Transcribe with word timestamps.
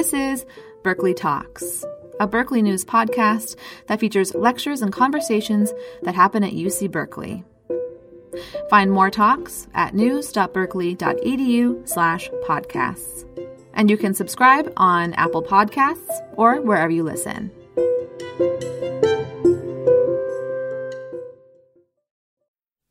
This 0.00 0.14
is 0.14 0.46
Berkeley 0.82 1.12
Talks, 1.12 1.84
a 2.18 2.26
Berkeley 2.26 2.62
News 2.62 2.86
podcast 2.86 3.56
that 3.86 4.00
features 4.00 4.34
lectures 4.34 4.80
and 4.80 4.90
conversations 4.90 5.74
that 6.04 6.14
happen 6.14 6.42
at 6.42 6.54
UC 6.54 6.90
Berkeley. 6.90 7.44
Find 8.70 8.90
more 8.90 9.10
talks 9.10 9.68
at 9.74 9.94
news.berkeley.edu 9.94 11.86
slash 11.86 12.30
podcasts. 12.48 13.26
And 13.74 13.90
you 13.90 13.98
can 13.98 14.14
subscribe 14.14 14.72
on 14.78 15.12
Apple 15.12 15.42
Podcasts 15.42 16.08
or 16.32 16.62
wherever 16.62 16.90
you 16.90 17.02
listen. 17.02 17.50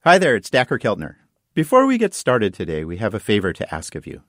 Hi 0.04 0.20
there, 0.20 0.36
it's 0.36 0.52
Dacher 0.52 0.80
Keltner. 0.80 1.16
Before 1.55 1.88
we 1.88 1.98
get 1.98 2.14
started 2.14 2.54
today, 2.54 2.84
we 2.84 2.98
have 2.98 3.16
a 3.16 3.20
favor 3.20 3.52
to 3.52 3.73
ask 3.73 3.96
of 3.96 4.05
you. 4.05 4.21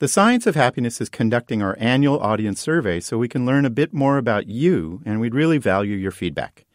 The 0.00 0.08
Science 0.08 0.44
of 0.48 0.56
Happiness 0.56 1.00
is 1.00 1.08
conducting 1.08 1.62
our 1.62 1.76
annual 1.78 2.18
audience 2.18 2.60
survey 2.60 2.98
so 2.98 3.16
we 3.16 3.28
can 3.28 3.46
learn 3.46 3.64
a 3.64 3.70
bit 3.70 3.94
more 3.94 4.18
about 4.18 4.48
you, 4.48 5.00
and 5.06 5.20
we'd 5.20 5.36
really 5.36 5.56
value 5.56 5.96
your 5.96 6.10
feedback. 6.10 6.66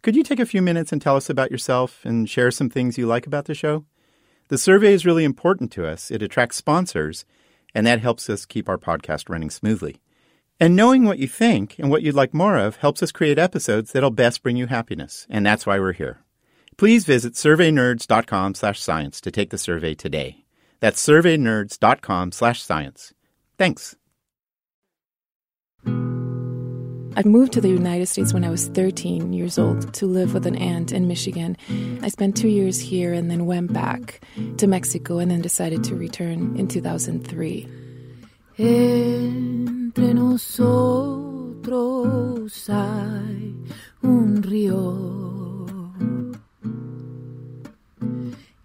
Could 0.00 0.16
you 0.16 0.22
take 0.22 0.40
a 0.40 0.46
few 0.46 0.62
minutes 0.62 0.90
and 0.90 1.00
tell 1.00 1.14
us 1.14 1.28
about 1.28 1.50
yourself 1.50 2.02
and 2.06 2.28
share 2.28 2.50
some 2.50 2.70
things 2.70 2.96
you 2.96 3.06
like 3.06 3.26
about 3.26 3.44
the 3.44 3.54
show? 3.54 3.84
The 4.48 4.56
survey 4.56 4.94
is 4.94 5.04
really 5.04 5.24
important 5.24 5.72
to 5.72 5.86
us. 5.86 6.10
It 6.10 6.22
attracts 6.22 6.56
sponsors, 6.56 7.26
and 7.74 7.86
that 7.86 8.00
helps 8.00 8.30
us 8.30 8.46
keep 8.46 8.66
our 8.66 8.78
podcast 8.78 9.28
running 9.28 9.50
smoothly. 9.50 10.00
And 10.58 10.74
knowing 10.74 11.04
what 11.04 11.18
you 11.18 11.28
think 11.28 11.78
and 11.78 11.90
what 11.90 12.02
you'd 12.02 12.14
like 12.14 12.32
more 12.32 12.56
of 12.56 12.76
helps 12.76 13.02
us 13.02 13.12
create 13.12 13.38
episodes 13.38 13.92
that'll 13.92 14.10
best 14.10 14.42
bring 14.42 14.56
you 14.56 14.68
happiness, 14.68 15.26
and 15.28 15.44
that's 15.44 15.66
why 15.66 15.78
we're 15.78 15.92
here. 15.92 16.20
Please 16.78 17.04
visit 17.04 17.34
surveynerds.com/science 17.34 19.20
to 19.20 19.30
take 19.30 19.50
the 19.50 19.58
survey 19.58 19.94
today. 19.94 20.43
That's 20.84 21.00
surveynerds.com/science. 21.00 23.14
Thanks. 23.56 23.96
I 27.16 27.22
moved 27.24 27.54
to 27.54 27.62
the 27.62 27.70
United 27.70 28.04
States 28.04 28.34
when 28.34 28.44
I 28.44 28.50
was 28.50 28.68
13 28.68 29.32
years 29.32 29.58
old 29.58 29.94
to 29.94 30.04
live 30.04 30.34
with 30.34 30.44
an 30.44 30.56
aunt 30.56 30.92
in 30.92 31.08
Michigan. 31.08 31.56
I 32.02 32.08
spent 32.08 32.36
two 32.36 32.48
years 32.48 32.78
here 32.78 33.14
and 33.14 33.30
then 33.30 33.46
went 33.46 33.72
back 33.72 34.20
to 34.58 34.66
Mexico 34.66 35.20
and 35.20 35.30
then 35.30 35.40
decided 35.40 35.84
to 35.84 35.96
return 35.96 36.54
in 36.58 36.68
2003. 36.68 37.66
Entre 38.58 40.12
nosotros 40.12 41.72
hay 42.68 43.54
un 44.02 44.42
río 44.42 45.14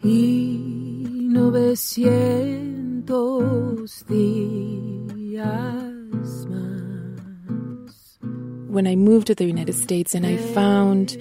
y 0.03 0.38
900 1.79 3.07
días 4.05 5.45
más. 6.47 8.19
When 8.67 8.85
I 8.85 8.97
moved 8.97 9.27
to 9.27 9.35
the 9.35 9.45
United 9.45 9.75
States 9.75 10.13
and 10.13 10.25
I 10.25 10.35
found 10.53 11.15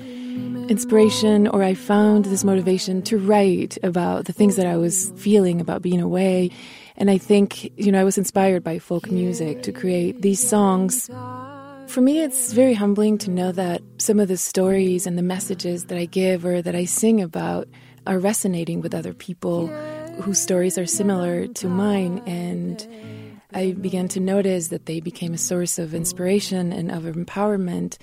inspiration 0.68 1.46
or 1.46 1.62
I 1.62 1.74
found 1.74 2.24
this 2.24 2.42
motivation 2.42 3.02
to 3.02 3.18
write 3.18 3.78
about 3.84 4.24
the 4.24 4.32
things 4.32 4.56
that 4.56 4.66
I 4.66 4.76
was 4.76 5.12
feeling 5.16 5.60
about 5.60 5.80
being 5.80 6.00
away. 6.00 6.50
And 6.96 7.08
I 7.08 7.18
think, 7.18 7.70
you 7.78 7.92
know, 7.92 8.00
I 8.00 8.04
was 8.04 8.18
inspired 8.18 8.64
by 8.64 8.80
folk 8.80 9.12
music 9.12 9.62
to 9.62 9.70
create 9.70 10.22
these 10.22 10.44
songs. 10.44 11.08
For 11.86 12.00
me, 12.00 12.20
it's 12.20 12.52
very 12.52 12.74
humbling 12.74 13.16
to 13.18 13.30
know 13.30 13.52
that 13.52 13.80
some 13.98 14.18
of 14.18 14.26
the 14.26 14.36
stories 14.36 15.06
and 15.06 15.16
the 15.16 15.22
messages 15.22 15.84
that 15.84 15.96
I 15.96 16.06
give 16.06 16.44
or 16.44 16.60
that 16.62 16.74
I 16.74 16.84
sing 16.84 17.22
about 17.22 17.68
are 18.08 18.18
resonating 18.18 18.80
with 18.80 18.92
other 18.92 19.14
people 19.14 19.70
whose 20.20 20.38
stories 20.40 20.78
are 20.78 20.86
similar 20.86 21.46
to 21.46 21.68
mine. 21.68 22.22
And 22.26 22.86
I 23.52 23.72
began 23.72 24.08
to 24.08 24.20
notice 24.20 24.68
that 24.68 24.86
they 24.86 25.00
became 25.00 25.34
a 25.34 25.38
source 25.38 25.78
of 25.78 25.94
inspiration 25.94 26.72
and 26.72 26.90
of 26.90 27.04
empowerment 27.04 27.98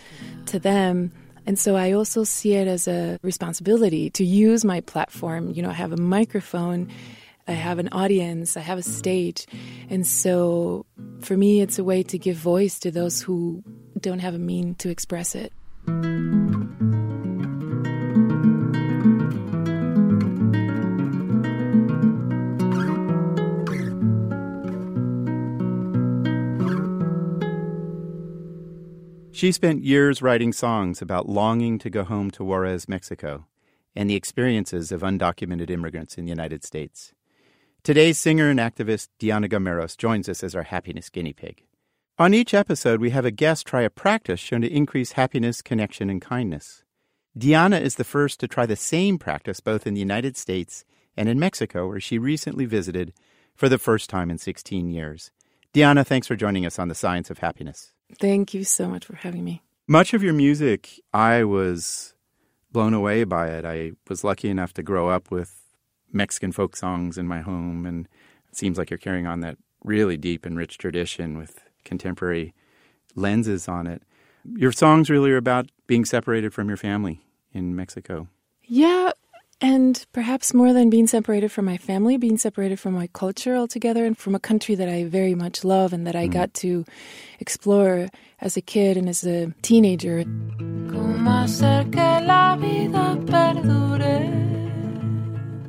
to 0.48 0.60
them. 0.60 1.12
And 1.46 1.60
so 1.60 1.76
I 1.76 1.92
also 1.92 2.24
see 2.24 2.54
it 2.54 2.68
as 2.68 2.88
a 2.88 3.20
responsibility 3.22 4.10
to 4.12 4.26
use 4.26 4.66
my 4.66 4.82
platform. 4.82 5.52
You 5.52 5.62
know, 5.62 5.70
I 5.70 5.74
have 5.74 5.92
a 5.92 5.98
microphone, 5.98 6.90
I 7.48 7.52
have 7.52 7.78
an 7.78 7.90
audience, 7.92 8.58
I 8.58 8.62
have 8.62 8.80
a 8.80 8.84
stage. 8.84 9.46
And 9.90 10.08
so 10.08 10.86
for 11.22 11.38
me, 11.38 11.62
it's 11.62 11.78
a 11.78 11.84
way 11.84 12.02
to 12.04 12.18
give 12.18 12.38
voice 12.38 12.80
to 12.80 12.92
those 12.92 13.22
who 13.22 13.64
don't 14.00 14.20
have 14.20 14.34
a 14.34 14.40
mean 14.40 14.76
to 14.76 14.90
express 14.90 15.36
it. 15.36 15.54
She 29.36 29.52
spent 29.52 29.84
years 29.84 30.22
writing 30.22 30.54
songs 30.54 31.02
about 31.02 31.28
longing 31.28 31.78
to 31.80 31.90
go 31.90 32.06
home 32.06 32.32
to 32.32 32.44
Juarez, 32.46 32.88
Mexico, 32.88 33.46
and 33.94 34.10
the 34.10 34.16
experiences 34.16 34.94
of 34.94 35.02
undocumented 35.02 35.70
immigrants 35.70 36.18
in 36.18 36.24
the 36.24 36.30
United 36.30 36.64
States. 36.64 37.12
Today's 37.84 38.18
singer 38.18 38.50
and 38.50 38.62
activist 38.62 39.10
Diana 39.20 39.50
Gameros 39.50 39.98
joins 39.98 40.30
us 40.30 40.42
as 40.42 40.56
our 40.56 40.64
happiness 40.64 41.10
guinea 41.10 41.34
pig. 41.34 41.66
On 42.18 42.34
each 42.34 42.54
episode, 42.54 43.02
we 43.02 43.10
have 43.10 43.26
a 43.26 43.30
guest 43.30 43.68
try 43.68 43.82
a 43.82 43.90
practice 43.90 44.40
shown 44.40 44.62
to 44.62 44.74
increase 44.74 45.12
happiness, 45.12 45.62
connection, 45.62 46.10
and 46.10 46.22
kindness. 46.22 46.86
Diana 47.38 47.80
is 47.80 47.96
the 47.96 48.06
first 48.06 48.40
to 48.40 48.48
try 48.48 48.66
the 48.66 48.78
same 48.78 49.18
practice 49.18 49.60
both 49.60 49.86
in 49.86 49.96
the 49.96 50.00
United 50.00 50.38
States 50.38 50.86
and 51.18 51.28
in 51.28 51.38
Mexico, 51.40 51.90
where 51.90 52.00
she 52.00 52.18
recently 52.18 52.64
visited 52.64 53.12
for 53.54 53.68
the 53.68 53.78
first 53.78 54.10
time 54.10 54.32
in 54.32 54.38
16 54.38 54.90
years. 54.90 55.32
Diana, 55.74 56.06
thanks 56.06 56.26
for 56.26 56.38
joining 56.38 56.66
us 56.66 56.80
on 56.80 56.88
the 56.88 56.96
Science 56.96 57.30
of 57.30 57.40
Happiness. 57.40 57.92
Thank 58.20 58.54
you 58.54 58.64
so 58.64 58.88
much 58.88 59.06
for 59.06 59.16
having 59.16 59.44
me. 59.44 59.62
Much 59.88 60.14
of 60.14 60.24
your 60.24 60.34
music, 60.34 61.00
I 61.14 61.44
was 61.44 62.14
blown 62.72 62.94
away 62.94 63.24
by 63.24 63.48
it. 63.50 63.66
I 63.66 63.92
was 64.10 64.24
lucky 64.24 64.50
enough 64.50 64.74
to 64.74 64.84
grow 64.84 65.10
up 65.10 65.32
with 65.32 65.62
Mexican 66.12 66.52
folk 66.52 66.76
songs 66.76 67.18
in 67.18 67.28
my 67.28 67.42
home, 67.42 67.86
and 67.86 68.08
it 68.50 68.58
seems 68.58 68.78
like 68.78 68.90
you're 68.90 68.98
carrying 68.98 69.28
on 69.28 69.42
that 69.42 69.58
really 69.84 70.18
deep 70.18 70.46
and 70.46 70.58
rich 70.58 70.78
tradition 70.78 71.38
with 71.38 71.64
contemporary 71.84 72.54
lenses 73.16 73.68
on 73.68 73.88
it. 73.88 74.02
Your 74.56 74.72
songs 74.72 75.10
really 75.10 75.32
are 75.32 75.38
about 75.38 75.70
being 75.88 76.06
separated 76.06 76.54
from 76.54 76.68
your 76.68 76.78
family 76.78 77.22
in 77.54 77.76
Mexico. 77.76 78.28
Yeah, 78.64 79.12
and 79.62 80.06
perhaps 80.12 80.54
more 80.54 80.74
than 80.74 80.90
being 80.90 81.08
separated 81.08 81.52
from 81.52 81.66
my 81.66 81.78
family, 81.78 82.18
being 82.18 82.38
separated 82.38 82.80
from 82.80 82.94
my 82.94 83.08
culture 83.08 83.56
altogether 83.56 84.06
and 84.06 84.18
from 84.18 84.36
a 84.36 84.40
country 84.40 84.76
that 84.76 84.90
I 84.90 85.06
very 85.06 85.34
much 85.34 85.64
love 85.64 85.94
and 85.94 86.06
that 86.06 86.16
I 86.16 86.28
mm. 86.28 86.34
got 86.34 86.54
to 86.56 86.86
explore 87.40 88.10
as 88.42 88.58
a 88.58 88.62
kid 88.62 88.98
and 88.98 89.08
as 89.08 89.26
a 89.26 89.54
teenager. 89.62 90.26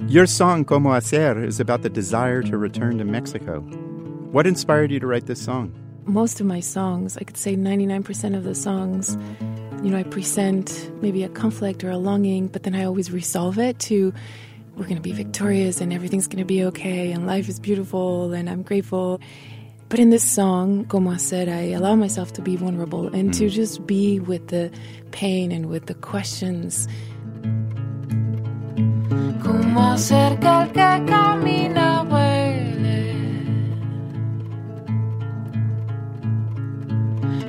Your 0.08 0.26
song, 0.26 0.64
Como 0.64 0.92
Hacer, 0.92 1.44
is 1.44 1.60
about 1.60 1.82
the 1.82 1.90
desire 1.90 2.42
to 2.42 2.56
return 2.58 2.98
to 2.98 3.04
Mexico. 3.04 3.60
What 4.30 4.46
inspired 4.46 4.90
you 4.90 5.00
to 5.00 5.06
write 5.06 5.26
this 5.26 5.42
song? 5.42 5.74
Most 6.04 6.40
of 6.40 6.46
my 6.46 6.60
songs, 6.60 7.16
I 7.16 7.24
could 7.24 7.36
say 7.36 7.56
99% 7.56 8.36
of 8.36 8.44
the 8.44 8.54
songs, 8.54 9.16
you 9.82 9.90
know, 9.90 9.98
I 9.98 10.02
present 10.02 10.90
maybe 11.02 11.22
a 11.22 11.28
conflict 11.28 11.84
or 11.84 11.90
a 11.90 11.98
longing, 11.98 12.48
but 12.48 12.62
then 12.62 12.74
I 12.74 12.84
always 12.84 13.10
resolve 13.10 13.58
it 13.58 13.78
to 13.80 14.12
we're 14.76 14.84
going 14.84 14.96
to 14.96 15.02
be 15.02 15.12
victorious 15.12 15.80
and 15.80 15.90
everything's 15.92 16.26
going 16.26 16.38
to 16.38 16.44
be 16.44 16.62
okay 16.64 17.10
and 17.10 17.26
life 17.26 17.48
is 17.48 17.58
beautiful 17.58 18.32
and 18.34 18.48
I'm 18.50 18.62
grateful. 18.62 19.20
But 19.88 20.00
in 20.00 20.10
this 20.10 20.24
song, 20.24 20.84
Como 20.86 21.12
Hacer, 21.12 21.48
I 21.48 21.70
allow 21.70 21.94
myself 21.94 22.32
to 22.34 22.42
be 22.42 22.56
vulnerable 22.56 23.06
and 23.06 23.30
mm. 23.30 23.38
to 23.38 23.48
just 23.48 23.86
be 23.86 24.20
with 24.20 24.48
the 24.48 24.70
pain 25.12 25.52
and 25.52 25.66
with 25.66 25.86
the 25.86 25.94
questions. 25.94 26.88
Como 29.42 29.92
hacer 29.92 30.38
que 30.40 30.48
el 30.48 30.66
que 30.72 31.06
camina 31.06 32.05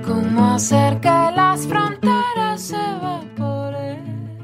Como 0.08 0.54
hacer 0.54 1.02
que 1.02 1.10
las 1.10 1.68
fronteras 1.68 2.62
se 2.62 2.78
evaporen. 2.78 4.40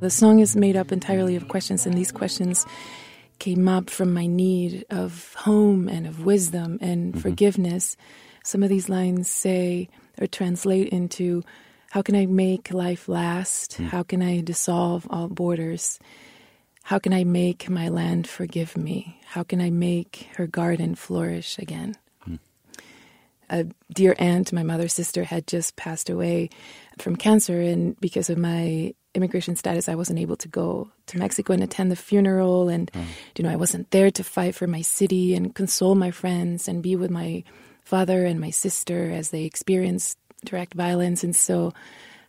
The 0.00 0.10
song 0.10 0.40
is 0.40 0.54
made 0.54 0.76
up 0.76 0.92
entirely 0.92 1.34
of 1.34 1.48
questions, 1.48 1.86
and 1.86 1.96
these 1.96 2.12
questions 2.12 2.66
came 3.38 3.66
up 3.68 3.88
from 3.88 4.12
my 4.12 4.26
need 4.26 4.84
of 4.90 5.32
home 5.34 5.88
and 5.88 6.06
of 6.06 6.26
wisdom 6.26 6.78
and 6.82 7.12
mm-hmm. 7.12 7.20
forgiveness. 7.20 7.96
Some 8.44 8.62
of 8.62 8.68
these 8.68 8.90
lines 8.90 9.30
say 9.30 9.88
or 10.20 10.26
translate 10.26 10.88
into 10.88 11.42
how 11.90 12.02
can 12.02 12.14
I 12.14 12.26
make 12.26 12.70
life 12.70 13.08
last? 13.08 13.78
Mm. 13.78 13.86
How 13.86 14.02
can 14.02 14.20
I 14.20 14.42
dissolve 14.42 15.06
all 15.08 15.28
borders? 15.28 15.98
How 16.82 16.98
can 16.98 17.14
I 17.14 17.24
make 17.24 17.70
my 17.70 17.88
land 17.88 18.26
forgive 18.26 18.76
me? 18.76 19.20
How 19.24 19.42
can 19.42 19.62
I 19.62 19.70
make 19.70 20.28
her 20.36 20.46
garden 20.46 20.96
flourish 20.96 21.58
again? 21.58 21.96
A 23.50 23.66
dear 23.92 24.14
aunt, 24.18 24.52
my 24.52 24.62
mother's 24.62 24.92
sister, 24.92 25.24
had 25.24 25.46
just 25.46 25.76
passed 25.76 26.08
away 26.08 26.50
from 26.98 27.16
cancer, 27.16 27.60
and 27.60 27.98
because 28.00 28.30
of 28.30 28.38
my 28.38 28.94
immigration 29.14 29.56
status, 29.56 29.88
I 29.88 29.94
wasn't 29.94 30.18
able 30.18 30.36
to 30.36 30.48
go 30.48 30.90
to 31.06 31.18
Mexico 31.18 31.52
and 31.52 31.62
attend 31.62 31.90
the 31.90 31.96
funeral. 31.96 32.68
And, 32.68 32.90
mm. 32.92 33.04
you 33.36 33.44
know, 33.44 33.50
I 33.50 33.56
wasn't 33.56 33.90
there 33.90 34.10
to 34.10 34.24
fight 34.24 34.54
for 34.54 34.66
my 34.66 34.82
city 34.82 35.34
and 35.34 35.54
console 35.54 35.94
my 35.94 36.10
friends 36.10 36.68
and 36.68 36.82
be 36.82 36.96
with 36.96 37.10
my 37.10 37.44
father 37.84 38.24
and 38.24 38.40
my 38.40 38.50
sister 38.50 39.10
as 39.10 39.30
they 39.30 39.44
experienced 39.44 40.18
direct 40.44 40.74
violence. 40.74 41.22
And 41.22 41.34
so, 41.34 41.72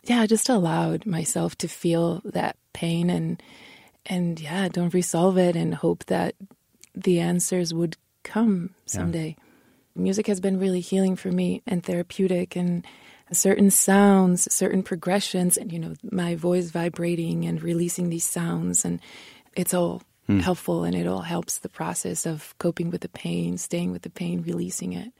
yeah, 0.04 0.20
I 0.20 0.26
just 0.26 0.48
allowed 0.48 1.06
myself 1.06 1.58
to 1.58 1.68
feel 1.68 2.22
that 2.24 2.56
pain 2.72 3.10
and, 3.10 3.42
and 4.06 4.38
yeah, 4.40 4.68
don't 4.68 4.94
resolve 4.94 5.38
it 5.38 5.56
and 5.56 5.74
hope 5.74 6.04
that 6.06 6.36
the 6.94 7.20
answers 7.20 7.74
would 7.74 7.96
come 8.22 8.70
someday. 8.86 9.36
Yeah. 9.36 9.45
Music 9.96 10.26
has 10.26 10.40
been 10.40 10.58
really 10.58 10.80
healing 10.80 11.16
for 11.16 11.30
me 11.30 11.62
and 11.66 11.82
therapeutic 11.82 12.56
and 12.56 12.86
certain 13.32 13.70
sounds, 13.70 14.52
certain 14.54 14.82
progressions, 14.82 15.56
and 15.56 15.72
you 15.72 15.78
know, 15.78 15.94
my 16.10 16.34
voice 16.34 16.70
vibrating 16.70 17.44
and 17.44 17.62
releasing 17.62 18.08
these 18.08 18.24
sounds 18.24 18.84
and 18.84 19.00
it's 19.56 19.74
all 19.74 20.02
mm. 20.28 20.40
helpful 20.40 20.84
and 20.84 20.94
it 20.94 21.06
all 21.06 21.22
helps 21.22 21.58
the 21.58 21.68
process 21.68 22.26
of 22.26 22.54
coping 22.58 22.90
with 22.90 23.00
the 23.00 23.08
pain, 23.08 23.56
staying 23.56 23.90
with 23.90 24.02
the 24.02 24.10
pain, 24.10 24.42
releasing 24.42 24.92
it. 24.92 25.12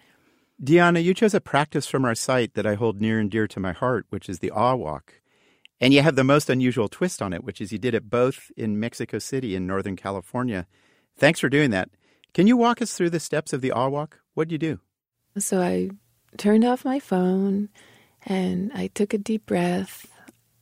Diana, 0.63 1.01
you 1.01 1.13
chose 1.13 1.35
a 1.35 1.41
practice 1.41 1.87
from 1.87 2.05
our 2.05 2.15
site 2.15 2.55
that 2.55 2.67
I 2.67 2.75
hold 2.75 3.01
near 3.01 3.19
and 3.19 3.31
dear 3.31 3.47
to 3.49 3.61
my 3.61 3.73
heart, 3.73 4.07
which 4.09 4.29
is 4.29 4.39
the 4.39 4.51
awe 4.51 4.75
walk. 4.75 5.21
And 5.81 5.93
you 5.93 6.01
have 6.01 6.17
the 6.17 6.25
most 6.25 6.49
unusual 6.49 6.89
twist 6.89 7.21
on 7.21 7.35
it, 7.35 7.45
which 7.45 7.61
is 7.61 7.73
you 7.73 7.79
did 7.79 7.95
it 7.95 8.09
both 8.09 8.51
in 8.57 8.81
Mexico 8.81 9.19
City 9.19 9.55
and 9.55 9.67
Northern 9.67 9.97
California. 9.97 10.67
Thanks 11.19 11.41
for 11.41 11.51
doing 11.51 11.71
that. 11.71 11.91
Can 12.37 12.47
you 12.47 12.59
walk 12.59 12.83
us 12.83 12.93
through 12.93 13.09
the 13.09 13.19
steps 13.19 13.55
of 13.55 13.63
the 13.63 13.73
awe 13.73 13.89
walk? 13.89 14.21
What 14.35 14.49
did 14.49 14.53
you 14.53 14.59
do? 14.59 14.81
So 15.41 15.63
I 15.63 15.89
turned 16.37 16.67
off 16.67 16.85
my 16.85 17.01
phone 17.01 17.71
and 18.27 18.71
I 18.75 18.89
took 18.89 19.15
a 19.15 19.19
deep 19.19 19.47
breath, 19.47 20.07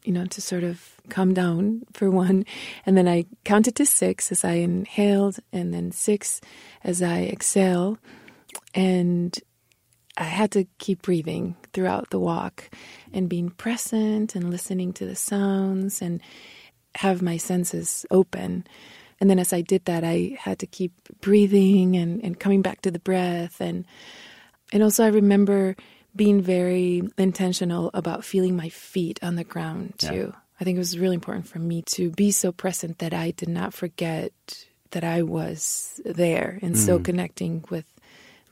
you 0.05 0.12
know, 0.12 0.25
to 0.25 0.41
sort 0.41 0.62
of 0.62 0.94
calm 1.09 1.35
down 1.35 1.82
for 1.93 2.12
one. 2.12 2.47
And 2.87 2.97
then 2.97 3.09
I 3.09 3.25
counted 3.44 3.75
to 3.75 3.87
six 3.87 4.31
as 4.31 4.44
I 4.44 4.53
inhaled, 4.53 5.41
and 5.53 5.75
then 5.75 5.91
six 5.91 6.41
as 6.85 7.03
I 7.03 7.25
exhale. 7.25 7.99
And 8.73 9.37
I 10.17 10.25
had 10.31 10.53
to 10.53 10.67
keep 10.79 11.03
breathing 11.03 11.56
throughout 11.73 12.11
the 12.11 12.21
walk 12.21 12.71
and 13.12 13.29
being 13.29 13.50
present 13.50 14.37
and 14.37 14.49
listening 14.49 14.93
to 14.93 15.06
the 15.06 15.17
sounds 15.17 16.00
and 16.00 16.23
have 16.94 17.21
my 17.21 17.37
senses 17.37 18.06
open. 18.12 18.65
And 19.20 19.31
then 19.31 19.38
as 19.38 19.52
I 19.52 19.61
did 19.61 19.84
that, 19.87 20.05
I 20.05 20.37
had 20.38 20.58
to 20.58 20.66
keep 20.66 20.93
breathing 21.20 21.96
and, 21.96 22.22
and 22.25 22.38
coming 22.38 22.62
back 22.62 22.82
to 22.82 22.90
the 22.90 22.99
breath. 22.99 23.61
And, 23.61 23.84
and 24.72 24.82
also, 24.82 25.05
I 25.05 25.08
remember 25.08 25.76
being 26.16 26.40
very 26.40 27.02
intentional 27.19 27.90
about 27.94 28.25
feeling 28.25 28.56
my 28.56 28.69
feet 28.69 29.19
on 29.22 29.37
the 29.37 29.44
ground 29.44 29.94
too. 29.99 30.32
Yeah. 30.32 30.40
I 30.61 30.64
think 30.64 30.76
it 30.76 30.78
was 30.78 30.99
really 30.99 31.14
important 31.14 31.49
for 31.49 31.58
me 31.58 31.82
to 31.82 32.11
be 32.11 32.31
so 32.31 32.52
present 32.52 32.99
that 33.00 33.12
I 33.12 33.32
did 33.32 33.49
not 33.49 33.75
forget 33.75 34.32
that 34.93 35.02
I 35.02 35.22
was 35.22 36.00
there 36.05 36.58
and 36.62 36.76
mm. 36.76 36.78
so 36.78 37.00
connecting 37.00 37.64
with 37.70 37.84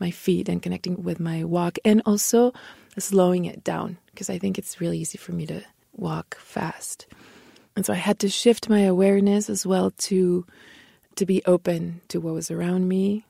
my 0.01 0.11
feet 0.11 0.49
and 0.49 0.61
connecting 0.61 1.05
with 1.05 1.21
my 1.21 1.45
walk 1.45 1.79
and 1.85 2.03
also 2.05 2.53
slowing 2.99 3.45
it 3.45 3.63
down 3.63 3.99
because 4.07 4.29
I 4.29 4.39
think 4.39 4.59
it's 4.59 4.81
really 4.81 4.99
easy 4.99 5.17
for 5.17 5.31
me 5.31 5.47
to 5.47 5.63
walk 5.95 6.37
fast. 6.39 7.07
And 7.77 7.87
so 7.87 7.93
I 7.93 7.97
had 7.97 8.19
to 8.21 8.29
shift 8.29 8.69
my 8.69 8.81
awareness 8.81 9.49
as 9.49 9.67
well 9.67 9.91
to 9.91 10.47
to 11.17 11.27
be 11.27 11.43
open 11.45 12.01
to 12.09 12.21
what 12.21 12.35
was 12.35 12.51
around 12.51 12.89
me. 12.89 13.25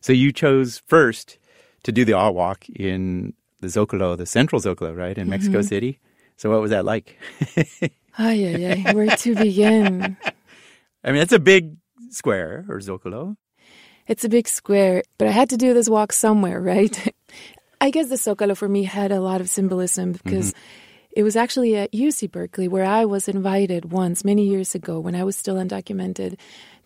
So 0.00 0.12
you 0.12 0.32
chose 0.32 0.82
first 0.86 1.38
to 1.84 1.92
do 1.92 2.04
the 2.04 2.12
awe 2.12 2.30
walk 2.30 2.68
in 2.68 3.34
the 3.60 3.68
Zocalo, 3.68 4.16
the 4.16 4.26
central 4.26 4.60
Zocalo, 4.60 4.96
right, 4.96 5.16
in 5.16 5.28
Mexico 5.28 5.58
mm-hmm. 5.58 5.68
City. 5.68 6.00
So 6.36 6.50
what 6.50 6.60
was 6.60 6.70
that 6.70 6.84
like? 6.84 7.18
ay, 7.82 7.90
ay, 8.18 8.84
ay. 8.86 8.92
Where 8.92 9.14
to 9.16 9.34
begin? 9.34 10.16
I 11.04 11.12
mean, 11.12 11.22
it's 11.22 11.32
a 11.32 11.38
big 11.38 11.76
square 12.10 12.64
or 12.68 12.78
Zocalo. 12.78 13.36
It's 14.06 14.24
a 14.24 14.28
big 14.28 14.48
square, 14.48 15.02
but 15.18 15.28
I 15.28 15.30
had 15.30 15.50
to 15.50 15.56
do 15.56 15.74
this 15.74 15.88
walk 15.88 16.12
somewhere, 16.12 16.60
right? 16.60 17.14
I 17.80 17.90
guess 17.90 18.08
the 18.08 18.16
Zocalo 18.16 18.56
for 18.56 18.68
me 18.68 18.82
had 18.84 19.12
a 19.12 19.20
lot 19.20 19.40
of 19.40 19.48
symbolism 19.48 20.12
because 20.12 20.52
mm-hmm. 20.52 20.60
It 21.12 21.22
was 21.22 21.36
actually 21.36 21.76
at 21.76 21.92
UC 21.92 22.30
Berkeley 22.30 22.68
where 22.68 22.84
I 22.84 23.04
was 23.04 23.28
invited 23.28 23.92
once, 23.92 24.24
many 24.24 24.46
years 24.46 24.74
ago, 24.74 25.00
when 25.00 25.14
I 25.14 25.24
was 25.24 25.36
still 25.36 25.56
undocumented, 25.56 26.38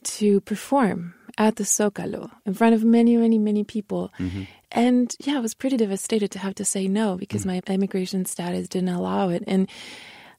to 0.04 0.40
perform 0.42 1.14
at 1.38 1.56
the 1.56 1.64
Zocalo 1.64 2.30
in 2.44 2.54
front 2.54 2.74
of 2.74 2.84
many, 2.84 3.16
many, 3.16 3.38
many 3.38 3.64
people. 3.64 4.12
Mm-hmm. 4.19 4.42
And 4.70 5.14
yeah, 5.20 5.36
I 5.36 5.40
was 5.40 5.54
pretty 5.54 5.76
devastated 5.76 6.30
to 6.32 6.38
have 6.38 6.54
to 6.56 6.64
say 6.64 6.88
no 6.88 7.16
because 7.16 7.42
mm-hmm. 7.42 7.60
my 7.69 7.74
immigration 7.74 8.24
status 8.24 8.69
didn't 8.69 8.90
allow 8.90 9.28
it. 9.28 9.44
And 9.46 9.69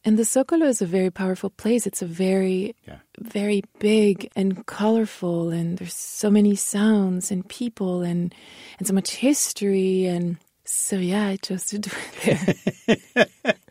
and 0.06 0.20
the 0.20 0.24
Zocalo 0.24 0.66
is 0.66 0.82
a 0.82 0.86
very 0.86 1.10
powerful 1.10 1.50
place. 1.50 1.88
It's 1.88 2.02
a 2.02 2.06
very, 2.06 2.76
yeah. 2.86 2.98
very 3.20 3.64
big 3.80 4.30
and 4.36 4.66
colorful, 4.66 5.50
and 5.50 5.78
there's 5.78 5.94
so 5.94 6.30
many 6.30 6.56
sounds 6.56 7.32
and 7.32 7.48
people 7.48 8.02
and 8.02 8.36
and 8.80 8.88
so 8.88 8.94
much 8.94 9.12
history. 9.12 10.06
And 10.06 10.38
so, 10.66 10.98
yeah, 10.98 11.28
I 11.28 11.38
chose 11.38 11.68
to 11.68 11.80
do 11.80 11.92
it 12.26 13.06
there. 13.46 13.56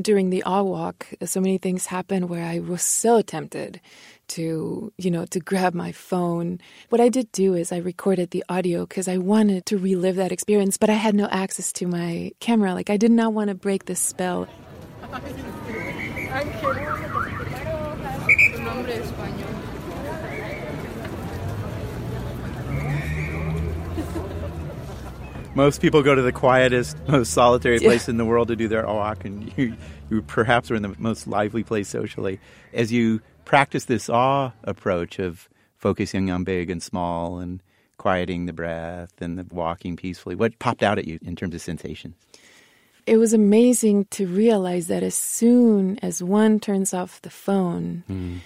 During 0.00 0.30
the 0.30 0.42
awe 0.44 0.62
walk, 0.62 1.08
so 1.24 1.40
many 1.40 1.58
things 1.58 1.86
happened 1.86 2.28
where 2.28 2.44
I 2.44 2.60
was 2.60 2.82
so 2.82 3.20
tempted 3.20 3.80
to, 4.28 4.92
you 4.96 5.10
know, 5.10 5.24
to 5.26 5.40
grab 5.40 5.74
my 5.74 5.92
phone. 5.92 6.60
What 6.88 7.00
I 7.00 7.08
did 7.08 7.30
do 7.32 7.54
is 7.54 7.72
I 7.72 7.78
recorded 7.78 8.30
the 8.30 8.44
audio 8.48 8.86
because 8.86 9.08
I 9.08 9.18
wanted 9.18 9.66
to 9.66 9.78
relive 9.78 10.16
that 10.16 10.32
experience, 10.32 10.76
but 10.76 10.90
I 10.90 10.94
had 10.94 11.14
no 11.14 11.26
access 11.26 11.72
to 11.74 11.86
my 11.86 12.32
camera. 12.38 12.74
Like 12.74 12.90
I 12.90 12.96
did 12.96 13.10
not 13.10 13.32
want 13.32 13.48
to 13.48 13.54
break 13.54 13.86
the 13.86 13.96
spell. 13.96 14.48
Most 25.54 25.80
people 25.80 26.02
go 26.02 26.14
to 26.14 26.22
the 26.22 26.32
quietest, 26.32 26.96
most 27.08 27.32
solitary 27.32 27.80
place 27.80 28.06
yeah. 28.06 28.12
in 28.12 28.16
the 28.16 28.24
world 28.24 28.48
to 28.48 28.56
do 28.56 28.68
their 28.68 28.86
walk, 28.86 29.24
and 29.24 29.52
you, 29.56 29.74
you 30.10 30.22
perhaps 30.22 30.70
are 30.70 30.74
in 30.74 30.82
the 30.82 30.94
most 30.98 31.26
lively 31.26 31.64
place 31.64 31.88
socially. 31.88 32.38
As 32.72 32.92
you 32.92 33.20
practice 33.44 33.86
this 33.86 34.08
awe 34.08 34.52
approach 34.64 35.18
of 35.18 35.48
focusing 35.76 36.30
on 36.30 36.44
big 36.44 36.70
and 36.70 36.82
small 36.82 37.38
and 37.38 37.62
quieting 37.96 38.46
the 38.46 38.52
breath 38.52 39.20
and 39.20 39.38
the 39.38 39.46
walking 39.54 39.96
peacefully, 39.96 40.34
what 40.34 40.58
popped 40.58 40.82
out 40.82 40.98
at 40.98 41.06
you 41.06 41.18
in 41.22 41.34
terms 41.34 41.54
of 41.54 41.60
sensations? 41.60 42.14
it 43.08 43.16
was 43.16 43.32
amazing 43.32 44.04
to 44.10 44.26
realize 44.26 44.88
that 44.88 45.02
as 45.02 45.14
soon 45.14 45.98
as 46.00 46.22
one 46.22 46.60
turns 46.60 46.92
off 46.92 47.22
the 47.22 47.30
phone 47.30 48.04
mm. 48.08 48.38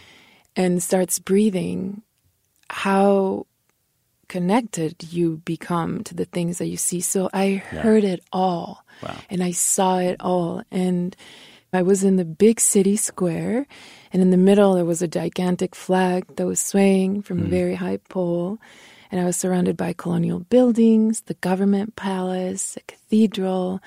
and 0.54 0.80
starts 0.80 1.18
breathing, 1.18 2.00
how 2.70 3.44
connected 4.28 5.12
you 5.12 5.38
become 5.44 6.02
to 6.04 6.14
the 6.14 6.24
things 6.24 6.58
that 6.58 6.66
you 6.66 6.76
see. 6.76 7.00
So 7.00 7.28
I 7.32 7.44
yeah. 7.44 7.60
heard 7.60 8.04
it 8.04 8.24
all 8.32 8.84
wow. 9.02 9.16
and 9.28 9.42
I 9.42 9.52
saw 9.52 9.98
it 9.98 10.16
all. 10.20 10.62
And 10.70 11.16
I 11.72 11.82
was 11.82 12.04
in 12.04 12.16
the 12.16 12.24
big 12.24 12.60
city 12.60 12.96
square, 12.96 13.66
and 14.12 14.20
in 14.20 14.30
the 14.30 14.36
middle 14.36 14.74
there 14.74 14.84
was 14.84 15.00
a 15.00 15.08
gigantic 15.08 15.74
flag 15.74 16.36
that 16.36 16.46
was 16.46 16.60
swaying 16.60 17.22
from 17.22 17.40
mm. 17.40 17.46
a 17.46 17.48
very 17.48 17.74
high 17.74 17.96
pole. 17.96 18.58
And 19.10 19.20
I 19.20 19.24
was 19.24 19.36
surrounded 19.36 19.76
by 19.76 19.94
colonial 19.94 20.40
buildings, 20.40 21.22
the 21.22 21.34
government 21.34 21.96
palace, 21.96 22.76
a 22.76 22.80
cathedral, 22.80 23.80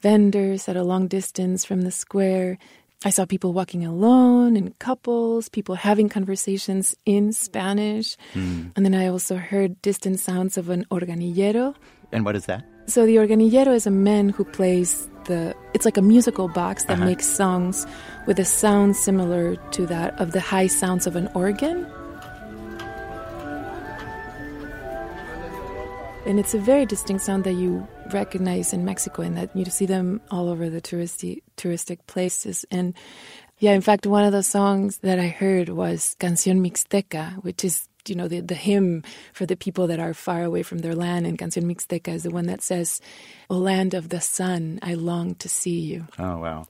vendors 0.00 0.68
at 0.68 0.76
a 0.76 0.82
long 0.82 1.06
distance 1.08 1.64
from 1.64 1.82
the 1.82 1.90
square. 1.90 2.58
I 3.02 3.08
saw 3.08 3.24
people 3.24 3.54
walking 3.54 3.86
alone 3.86 4.56
in 4.56 4.74
couples, 4.78 5.48
people 5.48 5.74
having 5.74 6.10
conversations 6.10 6.94
in 7.06 7.32
Spanish. 7.32 8.18
Mm. 8.34 8.72
And 8.76 8.84
then 8.84 8.94
I 8.94 9.06
also 9.06 9.36
heard 9.36 9.80
distant 9.80 10.20
sounds 10.20 10.58
of 10.58 10.68
an 10.68 10.84
organillero. 10.90 11.74
And 12.12 12.26
what 12.26 12.36
is 12.36 12.44
that? 12.44 12.62
So 12.86 13.06
the 13.06 13.16
organillero 13.16 13.74
is 13.74 13.86
a 13.86 13.90
man 13.90 14.28
who 14.28 14.44
plays 14.44 15.08
the 15.24 15.56
it's 15.72 15.86
like 15.86 15.96
a 15.96 16.02
musical 16.02 16.48
box 16.48 16.84
that 16.84 16.98
uh-huh. 16.98 17.06
makes 17.06 17.26
songs 17.26 17.86
with 18.26 18.38
a 18.38 18.44
sound 18.44 18.96
similar 18.96 19.56
to 19.56 19.86
that 19.86 20.20
of 20.20 20.32
the 20.32 20.40
high 20.40 20.66
sounds 20.66 21.06
of 21.06 21.16
an 21.16 21.28
organ. 21.34 21.86
And 26.26 26.38
it's 26.38 26.52
a 26.52 26.58
very 26.58 26.84
distinct 26.84 27.24
sound 27.24 27.44
that 27.44 27.54
you 27.54 27.88
recognize 28.12 28.72
in 28.72 28.84
Mexico 28.84 29.22
and 29.22 29.36
that 29.36 29.54
you 29.54 29.64
see 29.66 29.86
them 29.86 30.20
all 30.30 30.48
over 30.48 30.70
the 30.70 30.80
touristy, 30.80 31.42
touristic 31.56 31.98
places. 32.06 32.64
And 32.70 32.94
yeah, 33.58 33.72
in 33.72 33.80
fact, 33.80 34.06
one 34.06 34.24
of 34.24 34.32
the 34.32 34.42
songs 34.42 34.98
that 34.98 35.18
I 35.18 35.28
heard 35.28 35.68
was 35.68 36.16
Canción 36.18 36.60
Mixteca, 36.60 37.42
which 37.44 37.64
is, 37.64 37.88
you 38.06 38.14
know, 38.14 38.28
the, 38.28 38.40
the 38.40 38.54
hymn 38.54 39.02
for 39.32 39.44
the 39.44 39.56
people 39.56 39.86
that 39.88 40.00
are 40.00 40.14
far 40.14 40.42
away 40.42 40.62
from 40.62 40.78
their 40.78 40.94
land. 40.94 41.26
And 41.26 41.38
Canción 41.38 41.64
Mixteca 41.64 42.08
is 42.08 42.22
the 42.22 42.30
one 42.30 42.46
that 42.46 42.62
says, 42.62 43.00
O 43.50 43.56
land 43.56 43.94
of 43.94 44.08
the 44.08 44.20
sun, 44.20 44.78
I 44.82 44.94
long 44.94 45.34
to 45.36 45.48
see 45.48 45.80
you. 45.80 46.06
Oh, 46.18 46.38
wow. 46.38 46.66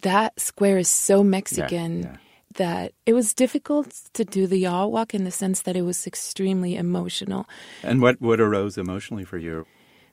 That 0.00 0.38
square 0.40 0.78
is 0.78 0.88
so 0.88 1.22
Mexican. 1.22 2.02
Yeah, 2.02 2.08
yeah 2.08 2.16
that 2.54 2.92
it 3.04 3.14
was 3.14 3.34
difficult 3.34 3.92
to 4.12 4.24
do 4.24 4.46
the 4.46 4.66
awe 4.66 4.86
walk 4.86 5.14
in 5.14 5.24
the 5.24 5.30
sense 5.30 5.62
that 5.62 5.76
it 5.76 5.82
was 5.82 6.06
extremely 6.06 6.76
emotional. 6.76 7.46
And 7.82 8.00
what, 8.00 8.20
what 8.20 8.40
arose 8.40 8.78
emotionally 8.78 9.24
for 9.24 9.38
you? 9.38 9.66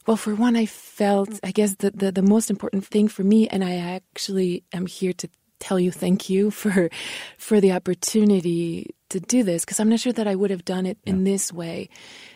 Well, 0.07 0.17
for 0.17 0.35
one, 0.35 0.55
I 0.55 0.65
felt, 0.65 1.29
mm. 1.29 1.39
I 1.43 1.51
guess, 1.51 1.75
the, 1.75 1.91
the, 1.91 2.11
the 2.11 2.21
most 2.21 2.49
important 2.49 2.85
thing 2.85 3.07
for 3.07 3.23
me, 3.23 3.47
and 3.47 3.63
I 3.63 3.75
actually 3.75 4.63
am 4.73 4.85
here 4.85 5.13
to 5.13 5.29
tell 5.59 5.79
you 5.79 5.91
thank 5.91 6.29
you 6.29 6.49
for 6.61 6.89
for 7.37 7.61
the 7.61 7.71
opportunity 7.71 8.95
to 9.09 9.19
do 9.19 9.43
this 9.43 9.63
because 9.63 9.79
I'm 9.79 9.89
not 9.89 9.99
sure 9.99 10.13
that 10.13 10.27
I 10.27 10.35
would 10.35 10.49
have 10.49 10.65
done 10.65 10.85
it 10.85 10.97
yeah. 11.03 11.13
in 11.13 11.23
this 11.23 11.53
way 11.53 11.89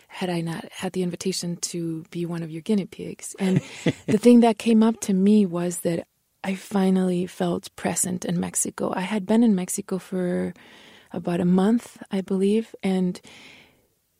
had 0.06 0.30
I 0.30 0.40
not 0.40 0.64
had 0.70 0.92
the 0.92 1.02
invitation 1.02 1.56
to 1.56 2.04
be 2.10 2.24
one 2.24 2.42
of 2.42 2.50
your 2.50 2.62
guinea 2.62 2.86
pigs. 2.86 3.34
And 3.38 3.60
the 4.06 4.16
thing 4.16 4.40
that 4.40 4.58
came 4.58 4.82
up 4.82 5.00
to 5.00 5.12
me 5.12 5.44
was 5.44 5.80
that 5.80 6.06
I 6.42 6.54
finally 6.54 7.26
felt 7.26 7.74
present 7.76 8.24
in 8.24 8.38
Mexico. 8.38 8.92
I 8.94 9.00
had 9.00 9.26
been 9.26 9.42
in 9.42 9.54
Mexico 9.54 9.98
for 9.98 10.54
about 11.12 11.40
a 11.40 11.44
month, 11.44 11.98
I 12.10 12.20
believe, 12.20 12.74
and 12.82 13.20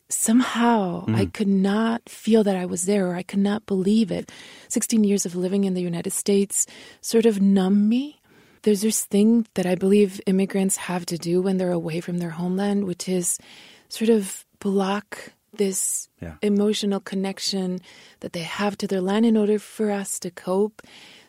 somehow 0.09 1.05
mm. 1.07 1.17
I 1.17 1.27
could 1.27 1.49
not 1.49 2.09
feel 2.09 2.45
that 2.45 2.57
I 2.57 2.67
was 2.67 2.87
there 2.87 3.09
or 3.09 3.15
I 3.15 3.23
could 3.23 3.41
not 3.41 3.67
believe 3.67 4.11
it. 4.11 4.31
16 4.69 5.05
years 5.05 5.27
of 5.27 5.35
living 5.35 5.65
in 5.65 5.75
the 5.75 5.83
United 5.83 6.13
States 6.13 6.67
sort 7.01 7.27
of 7.27 7.41
numb 7.41 7.89
me. 7.89 8.21
There's 8.63 8.83
this 8.83 9.05
thing 9.05 9.47
that 9.55 9.67
I 9.67 9.75
believe 9.75 10.21
immigrants 10.27 10.77
have 10.77 11.07
to 11.07 11.19
do 11.19 11.41
when 11.41 11.57
they're 11.57 11.71
away 11.71 12.01
from 12.01 12.19
their 12.19 12.31
homeland, 12.31 12.85
which 12.85 13.09
is 13.09 13.39
sort 13.89 14.11
of 14.11 14.45
block 14.59 15.33
this 15.57 16.09
yeah. 16.21 16.35
emotional 16.43 17.01
connection 17.01 17.81
that 18.21 18.33
they 18.33 18.41
have 18.41 18.77
to 18.79 18.87
their 18.87 19.01
land 19.01 19.25
in 19.25 19.37
order 19.37 19.59
for 19.59 19.91
us 19.91 20.19
to 20.21 20.31
cope. 20.31 20.83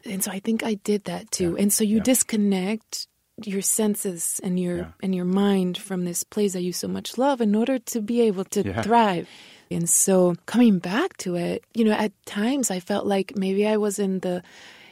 And 0.05 0.23
so 0.23 0.31
I 0.31 0.39
think 0.39 0.63
I 0.63 0.75
did 0.75 1.05
that 1.05 1.31
too. 1.31 1.51
Yeah. 1.51 1.61
And 1.61 1.73
so 1.73 1.83
you 1.83 1.97
yeah. 1.97 2.03
disconnect 2.03 3.07
your 3.43 3.61
senses 3.61 4.41
and 4.43 4.59
your 4.59 4.93
and 5.01 5.13
your 5.13 5.25
mind 5.25 5.77
from 5.77 6.05
this 6.05 6.23
place 6.23 6.53
that 6.53 6.63
you 6.63 6.73
so 6.73 6.87
much 6.87 7.17
love 7.17 7.41
in 7.41 7.55
order 7.55 7.77
to 7.77 8.01
be 8.01 8.21
able 8.21 8.45
to 8.45 8.81
thrive. 8.83 9.27
And 9.69 9.89
so 9.89 10.35
coming 10.45 10.79
back 10.79 11.17
to 11.17 11.35
it, 11.35 11.63
you 11.73 11.83
know, 11.83 11.91
at 11.91 12.13
times 12.25 12.71
I 12.71 12.79
felt 12.79 13.05
like 13.05 13.33
maybe 13.35 13.67
I 13.67 13.77
was 13.77 13.99
in 13.99 14.19
the 14.19 14.41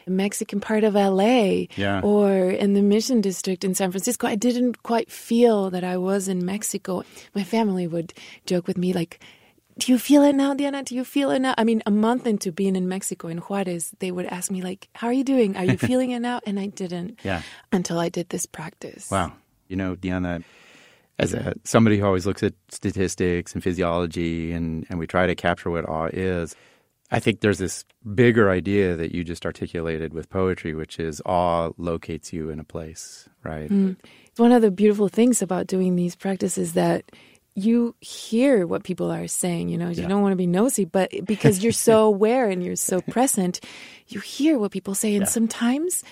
Mexican 0.07 0.59
part 0.59 0.83
of 0.83 0.93
LA 0.93 1.65
yeah. 1.75 2.01
or 2.03 2.49
in 2.49 2.73
the 2.73 2.81
Mission 2.81 3.21
District 3.21 3.63
in 3.63 3.73
San 3.73 3.91
Francisco. 3.91 4.27
I 4.27 4.35
didn't 4.35 4.83
quite 4.83 5.11
feel 5.11 5.69
that 5.71 5.83
I 5.83 5.97
was 5.97 6.27
in 6.27 6.45
Mexico. 6.45 7.03
My 7.33 7.43
family 7.43 7.87
would 7.87 8.13
joke 8.45 8.67
with 8.67 8.77
me, 8.77 8.93
like, 8.93 9.19
do 9.77 9.91
you 9.91 10.00
feel 10.00 10.24
it 10.24 10.34
now, 10.34 10.53
Diana? 10.53 10.84
Do 10.84 10.96
you 10.96 11.03
feel 11.03 11.32
it 11.32 11.39
now? 11.39 11.53
I 11.58 11.63
mean, 11.63 11.84
a 11.86 11.91
month 11.91 12.25
into 12.25 12.51
being 12.51 12.75
in 12.75 12.88
Mexico, 12.88 13.27
in 13.27 13.39
Juarez, 13.39 13.94
they 14.00 14.10
would 14.12 14.25
ask 14.27 14.50
me, 14.50 14.62
like, 14.62 14.88
how 14.94 15.08
are 15.08 15.13
you 15.13 15.24
doing? 15.24 15.58
Are 15.58 15.65
you 15.65 15.77
feeling 15.89 16.12
it 16.12 16.20
now? 16.20 16.39
And 16.46 16.60
I 16.60 16.67
didn't 16.67 17.20
yeah. 17.24 17.41
until 17.72 18.00
I 18.00 18.10
did 18.10 18.29
this 18.29 18.46
practice. 18.46 19.12
Wow. 19.12 19.34
You 19.67 19.75
know, 19.75 19.96
Diana, 19.96 20.41
as 21.20 21.34
a 21.34 21.55
somebody 21.63 22.00
who 22.00 22.05
always 22.05 22.25
looks 22.25 22.44
at 22.44 22.53
statistics 22.70 23.53
and 23.53 23.63
physiology 23.63 24.53
and, 24.53 24.86
and 24.89 24.98
we 25.00 25.08
try 25.08 25.27
to 25.27 25.36
capture 25.36 25.70
what 25.70 25.88
awe 25.89 26.10
is, 26.13 26.55
I 27.12 27.20
think 27.20 27.41
there's 27.41 27.58
this 27.58 27.84
bigger 28.13 28.50
idea 28.50 28.96
that 28.96 29.13
you 29.13 29.24
just 29.24 29.46
articulated 29.46 30.13
with 30.13 30.29
poetry, 30.29 30.74
which 30.74 31.00
is 31.00 31.22
awe 31.25 31.72
locates 31.77 32.32
you 32.32 32.50
in 32.50 32.60
a 32.60 32.63
place, 32.63 33.29
right? 33.44 33.70
Mm. 33.70 33.98
One 34.38 34.51
of 34.51 34.62
the 34.62 34.72
beautiful 34.72 35.08
things 35.08 35.41
about 35.41 35.67
doing 35.67 35.96
these 35.96 36.15
practices 36.15 36.74
that 36.74 37.12
you 37.55 37.95
hear 38.01 38.67
what 38.67 38.83
people 38.83 39.12
are 39.12 39.27
saying, 39.27 39.69
you 39.69 39.77
know, 39.77 39.89
you 39.89 40.03
yeah. 40.03 40.07
don't 40.09 40.21
want 40.21 40.33
to 40.33 40.38
be 40.38 40.47
nosy, 40.47 40.83
but 40.83 41.09
because 41.24 41.63
you're 41.63 41.71
so 41.71 42.03
aware 42.13 42.50
and 42.50 42.63
you're 42.63 42.75
so 42.75 43.01
present, 43.01 43.62
you 44.07 44.19
hear 44.19 44.59
what 44.59 44.71
people 44.71 44.93
say. 44.93 45.15
And 45.15 45.24
yeah. 45.24 45.29
sometimes 45.29 46.03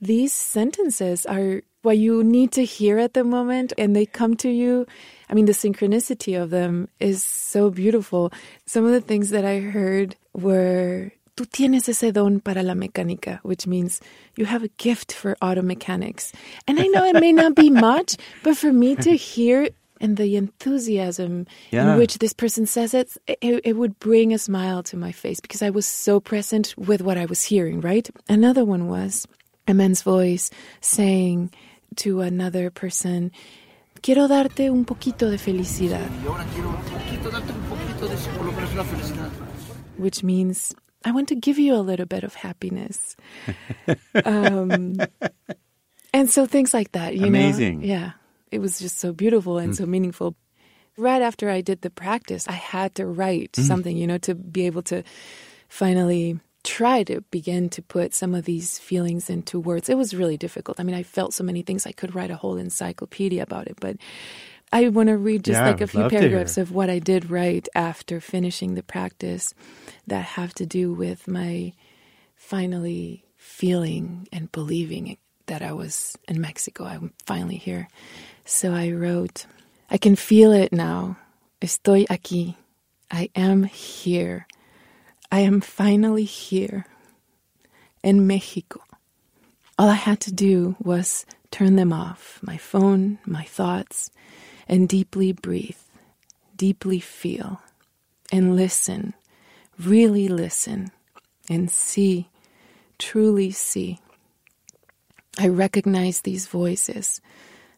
these 0.00 0.32
sentences 0.32 1.26
are 1.26 1.60
what 1.82 1.98
you 1.98 2.24
need 2.24 2.52
to 2.52 2.64
hear 2.64 2.98
at 2.98 3.12
the 3.12 3.24
moment 3.24 3.74
and 3.76 3.94
they 3.94 4.06
come 4.06 4.36
to 4.36 4.48
you. 4.48 4.86
I 5.28 5.34
mean, 5.34 5.44
the 5.44 5.52
synchronicity 5.52 6.40
of 6.40 6.48
them 6.50 6.88
is 6.98 7.22
so 7.22 7.70
beautiful. 7.70 8.32
Some 8.64 8.86
of 8.86 8.92
the 8.92 9.00
things 9.02 9.30
that 9.30 9.44
I 9.44 9.60
heard 9.60 10.16
were 10.32 11.12
tú 11.36 11.46
tienes 11.46 11.88
ese 11.88 12.12
don 12.12 12.40
para 12.40 12.62
la 12.62 12.74
mecánica, 12.74 13.40
which 13.42 13.66
means 13.66 14.00
you 14.36 14.44
have 14.44 14.62
a 14.62 14.68
gift 14.76 15.12
for 15.12 15.36
auto 15.40 15.62
mechanics. 15.62 16.32
And 16.66 16.78
I 16.78 16.86
know 16.88 17.04
it 17.04 17.20
may 17.20 17.32
not 17.32 17.54
be 17.54 17.70
much, 17.88 18.16
but 18.42 18.56
for 18.56 18.72
me 18.72 18.96
to 18.96 19.16
hear 19.16 19.68
and 20.00 20.16
the 20.16 20.36
enthusiasm 20.36 21.46
yeah. 21.70 21.92
in 21.92 21.98
which 21.98 22.18
this 22.18 22.32
person 22.32 22.66
says 22.66 22.94
it, 22.94 23.16
it, 23.26 23.60
it 23.64 23.72
would 23.74 23.98
bring 23.98 24.32
a 24.32 24.38
smile 24.38 24.82
to 24.84 24.96
my 24.96 25.12
face 25.12 25.40
because 25.40 25.62
I 25.62 25.70
was 25.70 25.86
so 25.86 26.20
present 26.20 26.74
with 26.76 27.02
what 27.02 27.18
I 27.18 27.26
was 27.26 27.42
hearing, 27.42 27.80
right? 27.80 28.08
Another 28.28 28.64
one 28.64 28.88
was 28.88 29.26
a 29.68 29.74
man's 29.74 30.02
voice 30.02 30.50
saying 30.80 31.52
to 31.96 32.20
another 32.20 32.70
person, 32.70 33.30
Quiero 34.02 34.26
darte 34.26 34.70
un 34.70 34.84
poquito 34.84 35.30
de 35.30 35.36
felicidad. 35.36 36.08
Which 39.98 40.22
means, 40.22 40.74
I 41.04 41.10
want 41.12 41.28
to 41.28 41.34
give 41.34 41.58
you 41.58 41.74
a 41.74 41.84
little 41.84 42.06
bit 42.06 42.24
of 42.24 42.34
happiness. 42.34 43.16
um, 44.24 44.96
and 46.14 46.30
so 46.30 46.46
things 46.46 46.72
like 46.72 46.92
that, 46.92 47.16
you 47.16 47.26
Amazing. 47.26 47.80
know? 47.80 47.86
Yeah. 47.86 48.10
It 48.50 48.60
was 48.60 48.78
just 48.78 48.98
so 48.98 49.12
beautiful 49.12 49.58
and 49.58 49.72
mm. 49.72 49.76
so 49.76 49.86
meaningful. 49.86 50.36
Right 50.96 51.22
after 51.22 51.48
I 51.48 51.60
did 51.60 51.82
the 51.82 51.90
practice, 51.90 52.48
I 52.48 52.52
had 52.52 52.94
to 52.96 53.06
write 53.06 53.52
mm. 53.52 53.62
something, 53.62 53.96
you 53.96 54.06
know, 54.06 54.18
to 54.18 54.34
be 54.34 54.66
able 54.66 54.82
to 54.82 55.02
finally 55.68 56.40
try 56.62 57.02
to 57.04 57.22
begin 57.30 57.68
to 57.70 57.82
put 57.82 58.12
some 58.12 58.34
of 58.34 58.44
these 58.44 58.78
feelings 58.78 59.30
into 59.30 59.58
words. 59.58 59.88
It 59.88 59.96
was 59.96 60.14
really 60.14 60.36
difficult. 60.36 60.78
I 60.78 60.82
mean, 60.82 60.94
I 60.94 61.02
felt 61.02 61.32
so 61.32 61.44
many 61.44 61.62
things. 61.62 61.86
I 61.86 61.92
could 61.92 62.14
write 62.14 62.30
a 62.30 62.36
whole 62.36 62.56
encyclopedia 62.56 63.42
about 63.42 63.66
it, 63.66 63.78
but 63.80 63.96
I 64.72 64.88
want 64.88 65.08
to 65.08 65.16
read 65.16 65.44
just 65.44 65.58
yeah, 65.58 65.66
like 65.66 65.80
a 65.80 65.86
few 65.86 66.08
paragraphs 66.08 66.58
of 66.58 66.70
what 66.70 66.90
I 66.90 66.98
did 66.98 67.30
write 67.30 67.68
after 67.74 68.20
finishing 68.20 68.74
the 68.74 68.82
practice 68.82 69.54
that 70.06 70.24
have 70.24 70.54
to 70.54 70.66
do 70.66 70.92
with 70.92 71.26
my 71.26 71.72
finally 72.36 73.24
feeling 73.36 74.28
and 74.32 74.52
believing 74.52 75.16
that 75.46 75.62
I 75.62 75.72
was 75.72 76.16
in 76.28 76.40
Mexico. 76.40 76.84
I'm 76.84 77.12
finally 77.26 77.56
here. 77.56 77.88
So 78.44 78.72
I 78.74 78.90
wrote, 78.90 79.46
I 79.90 79.98
can 79.98 80.16
feel 80.16 80.52
it 80.52 80.72
now. 80.72 81.16
Estoy 81.60 82.06
aquí. 82.06 82.56
I 83.10 83.30
am 83.34 83.64
here. 83.64 84.46
I 85.30 85.40
am 85.40 85.60
finally 85.60 86.24
here 86.24 86.86
in 88.02 88.26
Mexico. 88.26 88.80
All 89.78 89.88
I 89.88 89.94
had 89.94 90.20
to 90.20 90.32
do 90.32 90.76
was 90.80 91.24
turn 91.50 91.76
them 91.76 91.92
off 91.92 92.38
my 92.42 92.56
phone, 92.56 93.18
my 93.26 93.44
thoughts, 93.44 94.10
and 94.68 94.88
deeply 94.88 95.32
breathe, 95.32 95.78
deeply 96.56 97.00
feel, 97.00 97.60
and 98.30 98.56
listen, 98.56 99.14
really 99.78 100.28
listen, 100.28 100.90
and 101.48 101.70
see, 101.70 102.28
truly 102.98 103.50
see. 103.50 103.98
I 105.38 105.48
recognize 105.48 106.20
these 106.20 106.46
voices. 106.46 107.20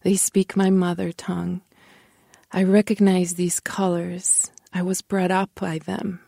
They 0.02 0.16
speak 0.16 0.56
my 0.56 0.71
mother 0.71 1.12
tongue. 1.12 1.61
I 2.50 2.64
recognize 2.64 3.35
these 3.35 3.61
colors. 3.61 4.50
I 4.73 4.82
was 4.82 5.00
brought 5.00 5.30
up 5.30 5.50
by 5.54 5.78
them. 5.78 6.21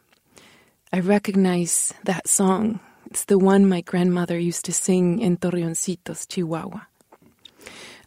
I 0.93 1.01
recognize 1.01 1.93
that 2.05 2.29
song. 2.29 2.79
It's 3.07 3.25
the 3.25 3.39
one 3.39 3.69
my 3.69 3.81
grandmother 3.81 4.39
used 4.39 4.65
to 4.67 4.73
sing 4.73 5.19
in 5.19 5.39
Torreoncitos, 5.39 6.29
Chihuahua. 6.29 6.83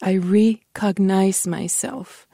I 0.02 0.18
recognize 0.18 1.46
myself 1.46 2.28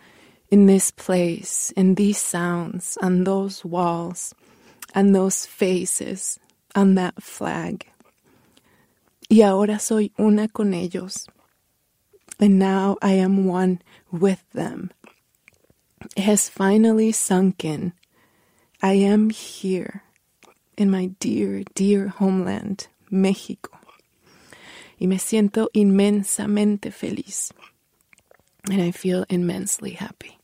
in 0.51 0.67
this 0.67 0.91
place, 0.91 1.71
in 1.75 1.95
these 1.95 2.19
sounds, 2.19 2.97
on 3.01 3.23
those 3.23 3.65
walls, 3.65 4.35
and 4.93 5.15
those 5.15 5.45
faces, 5.45 6.39
on 6.75 6.95
that 6.95 7.23
flag. 7.23 7.87
Y 9.29 9.41
ahora 9.41 9.79
soy 9.79 10.11
una 10.19 10.47
con 10.47 10.73
ellos. 10.73 11.27
And 12.43 12.59
now 12.59 12.97
I 13.01 13.13
am 13.13 13.45
one 13.45 13.81
with 14.11 14.43
them. 14.51 14.91
It 16.17 16.23
has 16.23 16.49
finally 16.49 17.13
sunk 17.13 17.63
in. 17.63 17.93
I 18.81 18.95
am 18.95 19.29
here 19.29 20.03
in 20.77 20.91
my 20.91 21.11
dear, 21.21 21.63
dear 21.73 22.09
homeland, 22.09 22.87
México. 23.09 23.69
Y 24.99 25.07
me 25.07 25.19
siento 25.19 25.69
inmensamente 25.73 26.91
feliz. 26.91 27.53
And 28.69 28.81
I 28.81 28.91
feel 28.91 29.25
immensely 29.29 29.91
happy. 29.91 30.37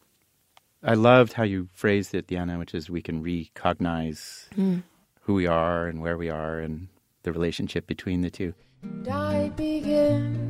I 0.82 0.94
loved 0.94 1.34
how 1.34 1.44
you 1.44 1.68
phrased 1.74 2.16
it, 2.16 2.28
Diana, 2.28 2.58
which 2.58 2.74
is 2.74 2.90
we 2.90 3.02
can 3.02 3.22
recognize 3.22 4.48
mm. 4.56 4.84
who 5.24 5.34
we 5.34 5.48
are 5.48 5.88
and 5.88 6.00
where 6.00 6.18
we 6.18 6.30
are 6.30 6.60
and 6.60 6.88
the 7.24 7.34
relationship 7.34 7.88
between 7.88 8.22
the 8.22 8.30
two. 8.30 8.54
And 8.84 9.10
I 9.10 9.50
begin 9.50 10.49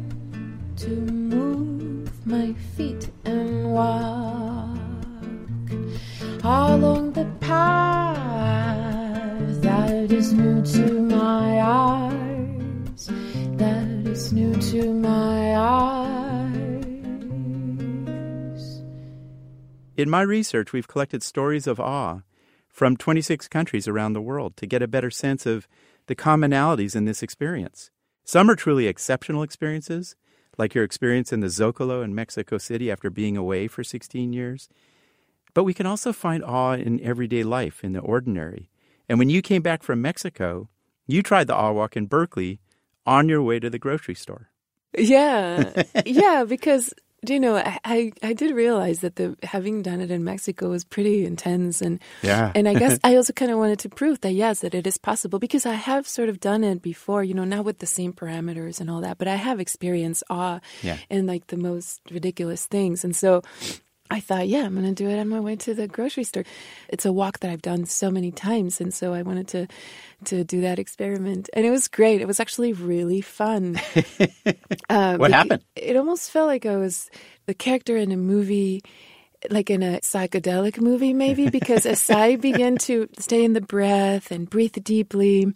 to 0.79 0.89
move 0.89 2.25
my 2.25 2.53
feet 2.77 3.09
and 3.25 3.69
walk 3.73 4.77
along 6.41 7.11
the 7.11 7.25
path 7.41 8.29
that 9.61 10.09
is 10.09 10.31
new 10.31 10.61
to 10.63 11.01
my 11.01 11.59
eyes, 11.59 13.09
that 13.57 13.87
is 14.07 14.31
new 14.31 14.55
to 14.55 14.93
my 14.93 15.53
eyes. 15.57 16.49
In 19.97 20.09
my 20.09 20.21
research, 20.21 20.71
we've 20.71 20.87
collected 20.87 21.23
stories 21.23 21.67
of 21.67 21.81
awe 21.81 22.21
from 22.69 22.95
26 22.95 23.49
countries 23.49 23.85
around 23.85 24.13
the 24.13 24.21
world 24.21 24.55
to 24.55 24.65
get 24.65 24.81
a 24.81 24.87
better 24.87 25.11
sense 25.11 25.45
of 25.45 25.67
the 26.07 26.15
commonalities 26.15 26.95
in 26.95 27.03
this 27.03 27.21
experience. 27.21 27.91
Some 28.23 28.49
are 28.49 28.55
truly 28.55 28.87
exceptional 28.87 29.43
experiences, 29.43 30.15
like 30.59 30.75
your 30.75 30.83
experience 30.83 31.31
in 31.31 31.39
the 31.39 31.47
Zocalo 31.47 32.03
in 32.03 32.13
Mexico 32.13 32.57
City 32.57 32.91
after 32.91 33.09
being 33.09 33.37
away 33.37 33.67
for 33.67 33.83
16 33.83 34.33
years. 34.33 34.69
But 35.53 35.63
we 35.63 35.73
can 35.73 35.85
also 35.85 36.13
find 36.13 36.43
awe 36.43 36.73
in 36.73 37.01
everyday 37.01 37.43
life, 37.43 37.83
in 37.83 37.93
the 37.93 38.01
ordinary. 38.01 38.69
And 39.07 39.17
when 39.17 39.29
you 39.29 39.41
came 39.41 39.63
back 39.63 39.81
from 39.81 40.01
Mexico, 40.01 40.69
you 41.07 41.23
tried 41.23 41.47
the 41.47 41.55
awe 41.55 41.71
walk 41.71 41.97
in 41.97 42.05
Berkeley 42.05 42.59
on 43.05 43.29
your 43.29 43.41
way 43.41 43.59
to 43.59 43.69
the 43.69 43.79
grocery 43.79 44.13
store. 44.13 44.49
Yeah. 44.95 45.83
yeah, 46.05 46.43
because 46.43 46.93
do 47.25 47.33
you 47.33 47.39
know, 47.39 47.57
I, 47.57 47.79
I, 47.83 48.11
I 48.23 48.33
did 48.33 48.55
realize 48.55 48.99
that 49.01 49.15
the 49.17 49.35
having 49.43 49.81
done 49.81 49.99
it 50.01 50.09
in 50.11 50.23
Mexico 50.23 50.69
was 50.69 50.83
pretty 50.85 51.25
intense 51.25 51.81
and 51.81 51.99
Yeah. 52.21 52.51
and 52.55 52.67
I 52.67 52.73
guess 52.75 52.97
I 53.03 53.15
also 53.15 53.33
kind 53.33 53.51
of 53.51 53.57
wanted 53.57 53.79
to 53.79 53.89
prove 53.89 54.21
that 54.21 54.31
yes, 54.33 54.59
that 54.61 54.73
it 54.73 54.87
is 54.87 54.97
possible 54.97 55.39
because 55.39 55.65
I 55.65 55.73
have 55.73 56.07
sort 56.07 56.29
of 56.29 56.39
done 56.39 56.63
it 56.63 56.81
before, 56.81 57.23
you 57.23 57.33
know, 57.33 57.43
not 57.45 57.65
with 57.65 57.79
the 57.79 57.85
same 57.87 58.13
parameters 58.13 58.79
and 58.79 58.89
all 58.89 59.01
that, 59.01 59.17
but 59.17 59.27
I 59.27 59.35
have 59.35 59.59
experienced 59.59 60.23
awe 60.29 60.59
Yeah. 60.81 60.97
in 61.09 61.25
like 61.27 61.47
the 61.47 61.57
most 61.57 61.99
ridiculous 62.11 62.65
things. 62.65 63.03
And 63.03 63.15
so 63.15 63.41
I 64.11 64.19
thought, 64.19 64.47
yeah, 64.47 64.65
I'm 64.65 64.73
going 64.73 64.87
to 64.87 65.03
do 65.03 65.07
it 65.09 65.19
on 65.19 65.29
my 65.29 65.39
way 65.39 65.55
to 65.57 65.73
the 65.75 65.87
grocery 65.87 66.23
store. 66.23 66.43
It's 66.87 67.05
a 67.05 67.13
walk 67.13 67.39
that 67.41 67.51
I've 67.51 67.61
done 67.61 67.85
so 67.85 68.09
many 68.09 68.31
times, 68.31 68.81
and 68.81 68.91
so 68.93 69.13
I 69.13 69.21
wanted 69.21 69.47
to 69.49 69.67
to 70.25 70.43
do 70.43 70.61
that 70.61 70.79
experiment, 70.79 71.49
and 71.53 71.65
it 71.65 71.69
was 71.71 71.87
great. 71.87 72.19
It 72.19 72.27
was 72.27 72.39
actually 72.39 72.73
really 72.73 73.21
fun. 73.21 73.79
Uh, 74.89 75.17
What 75.17 75.31
happened? 75.31 75.63
It 75.75 75.95
almost 75.95 76.31
felt 76.31 76.47
like 76.47 76.65
I 76.65 76.75
was 76.77 77.09
the 77.45 77.53
character 77.53 77.95
in 77.95 78.11
a 78.11 78.17
movie, 78.17 78.81
like 79.51 79.69
in 79.69 79.83
a 79.83 79.99
psychedelic 79.99 80.81
movie, 80.81 81.13
maybe, 81.13 81.49
because 81.59 81.85
as 81.85 82.09
I 82.09 82.35
began 82.35 82.77
to 82.89 83.07
stay 83.19 83.43
in 83.43 83.53
the 83.53 83.61
breath 83.61 84.31
and 84.31 84.49
breathe 84.49 84.77
deeply, 84.83 85.53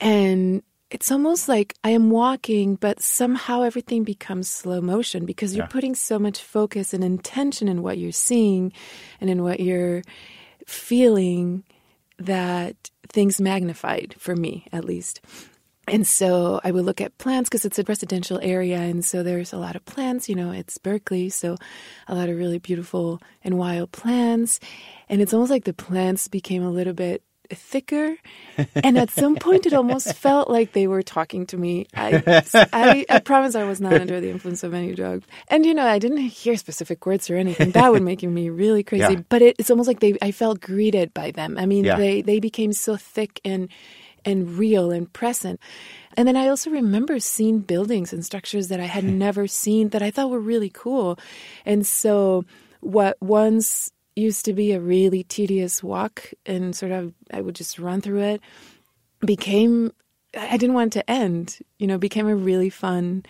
and 0.00 0.62
it's 0.94 1.10
almost 1.10 1.48
like 1.48 1.74
I 1.82 1.90
am 1.90 2.08
walking, 2.10 2.76
but 2.76 3.00
somehow 3.00 3.62
everything 3.62 4.04
becomes 4.04 4.48
slow 4.48 4.80
motion 4.80 5.26
because 5.26 5.52
you're 5.52 5.64
Yeah. 5.64 5.76
putting 5.76 5.96
so 5.96 6.20
much 6.20 6.38
focus 6.40 6.94
and 6.94 7.02
intention 7.02 7.66
in 7.66 7.82
what 7.82 7.98
you're 7.98 8.12
seeing 8.12 8.72
and 9.20 9.28
in 9.28 9.42
what 9.42 9.58
you're 9.58 10.02
feeling 10.66 11.64
that 12.20 12.76
things 13.08 13.40
magnified 13.40 14.14
for 14.18 14.36
me, 14.36 14.66
at 14.72 14.84
least. 14.84 15.20
And 15.88 16.06
so 16.06 16.60
I 16.62 16.70
would 16.70 16.84
look 16.84 17.00
at 17.00 17.18
plants 17.18 17.48
because 17.50 17.64
it's 17.64 17.80
a 17.80 17.84
residential 17.88 18.38
area. 18.40 18.78
And 18.78 19.04
so 19.04 19.24
there's 19.24 19.52
a 19.52 19.58
lot 19.58 19.74
of 19.74 19.84
plants, 19.84 20.28
you 20.28 20.36
know, 20.36 20.52
it's 20.52 20.78
Berkeley. 20.78 21.28
So 21.28 21.56
a 22.06 22.14
lot 22.14 22.28
of 22.28 22.38
really 22.38 22.58
beautiful 22.58 23.20
and 23.42 23.58
wild 23.58 23.90
plants. 23.90 24.60
And 25.08 25.20
it's 25.20 25.34
almost 25.34 25.50
like 25.50 25.64
the 25.64 25.74
plants 25.74 26.28
became 26.28 26.62
a 26.62 26.70
little 26.70 26.94
bit 26.94 27.22
thicker. 27.50 28.16
And 28.84 28.96
at 28.98 29.10
some 29.10 29.34
point, 29.34 29.66
it 29.66 29.72
almost 29.72 30.14
felt 30.14 30.48
like 30.48 30.72
they 30.72 30.86
were 30.86 31.02
talking 31.02 31.46
to 31.46 31.56
me. 31.56 31.86
I, 31.94 32.42
I, 32.72 33.04
I 33.08 33.18
promise 33.18 33.56
I 33.56 33.64
was 33.64 33.80
not 33.80 33.94
under 33.94 34.20
the 34.20 34.30
influence 34.30 34.62
of 34.62 34.74
any 34.74 34.94
drug. 34.94 35.24
And, 35.48 35.66
you 35.66 35.74
know, 35.74 35.84
I 35.86 35.98
didn't 35.98 36.18
hear 36.18 36.56
specific 36.56 37.04
words 37.04 37.28
or 37.30 37.36
anything. 37.36 37.72
That 37.72 37.90
would 37.90 38.02
make 38.02 38.22
me 38.22 38.50
really 38.50 38.84
crazy. 38.84 39.14
Yeah. 39.14 39.22
But 39.28 39.42
it, 39.42 39.56
it's 39.58 39.70
almost 39.70 39.88
like 39.88 39.98
they, 39.98 40.16
I 40.22 40.30
felt 40.30 40.60
greeted 40.60 41.12
by 41.14 41.32
them. 41.32 41.58
I 41.58 41.66
mean, 41.66 41.84
Yeah. 41.84 41.96
they, 41.96 42.22
they 42.22 42.38
became 42.38 42.72
so 42.72 42.96
thick 42.96 43.40
and 43.44 43.68
and 44.24 44.56
real 44.56 44.90
and 44.90 45.12
present. 45.12 45.60
And 46.16 46.26
then 46.26 46.36
I 46.36 46.48
also 46.48 46.70
remember 46.70 47.18
seeing 47.18 47.60
buildings 47.60 48.12
and 48.12 48.24
structures 48.24 48.68
that 48.68 48.80
I 48.80 48.86
had 48.86 49.04
hmm. 49.04 49.18
never 49.18 49.46
seen 49.46 49.90
that 49.90 50.02
I 50.02 50.10
thought 50.10 50.30
were 50.30 50.40
really 50.40 50.70
cool. 50.70 51.18
And 51.66 51.86
so 51.86 52.44
what 52.80 53.20
once 53.20 53.90
used 54.16 54.44
to 54.44 54.52
be 54.52 54.72
a 54.72 54.80
really 54.80 55.24
tedious 55.24 55.82
walk 55.82 56.32
and 56.46 56.74
sort 56.74 56.92
of 56.92 57.12
I 57.32 57.40
would 57.40 57.54
just 57.54 57.78
run 57.78 58.00
through 58.00 58.22
it 58.22 58.40
became 59.24 59.92
I 60.36 60.56
didn't 60.56 60.74
want 60.74 60.92
to 60.94 61.10
end, 61.10 61.58
you 61.78 61.86
know, 61.86 61.98
became 61.98 62.26
a 62.26 62.34
really 62.34 62.70
fun 62.70 63.24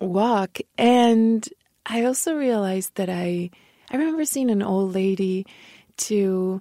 walk. 0.00 0.58
And 0.78 1.46
I 1.84 2.04
also 2.04 2.34
realized 2.34 2.94
that 2.96 3.10
I 3.10 3.50
I 3.90 3.96
remember 3.96 4.24
seeing 4.24 4.50
an 4.50 4.62
old 4.62 4.94
lady 4.94 5.46
to 5.98 6.60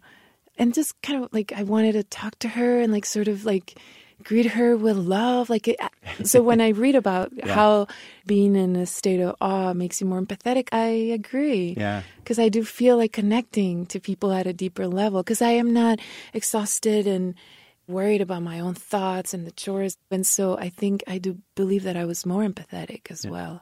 and 0.58 0.74
just 0.74 1.02
kind 1.02 1.24
of 1.24 1.34
like 1.34 1.54
I 1.56 1.64
wanted 1.64 1.94
to 1.94 2.04
talk 2.04 2.38
to 2.40 2.50
her 2.50 2.80
and 2.80 2.92
like 2.94 3.06
sort 3.06 3.28
of 3.28 3.46
like 3.46 3.78
greet 4.24 4.48
her 4.48 4.76
with 4.78 4.98
love 4.98 5.50
like 5.50 5.68
it, 5.68 5.78
uh, 5.80 5.90
so 6.24 6.42
when 6.42 6.62
I 6.62 6.70
read 6.84 6.96
about 6.96 7.32
how 7.48 7.88
being 8.26 8.56
in 8.56 8.76
a 8.76 8.86
state 8.86 9.20
of 9.20 9.36
awe 9.42 9.74
makes 9.74 10.00
you 10.02 10.08
more 10.08 10.22
empathetic 10.22 10.70
I 10.72 10.88
agree 11.14 11.76
Yeah. 11.78 12.02
because 12.18 12.40
I 12.40 12.50
do 12.50 12.64
feel 12.64 12.98
like 12.98 13.14
connecting 13.14 13.86
to 13.88 14.00
people 14.00 14.32
at 14.32 14.48
a 14.48 14.54
deeper 14.54 14.88
level 14.88 15.22
because 15.22 15.42
I 15.42 15.52
am 15.52 15.74
not 15.74 16.00
exhausted 16.34 17.06
and 17.08 17.36
worried 17.88 18.22
about 18.22 18.42
my 18.42 18.60
own 18.60 18.74
thoughts 18.74 19.34
and 19.34 19.46
the 19.46 19.52
chores. 19.52 19.96
And 20.10 20.26
so 20.26 20.58
I 20.58 20.70
think 20.70 21.04
I 21.08 21.20
do 21.20 21.38
believe 21.56 21.84
that 21.84 21.96
I 21.96 22.06
was 22.06 22.26
more 22.26 22.42
empathetic 22.44 23.12
as 23.12 23.28
well. 23.28 23.62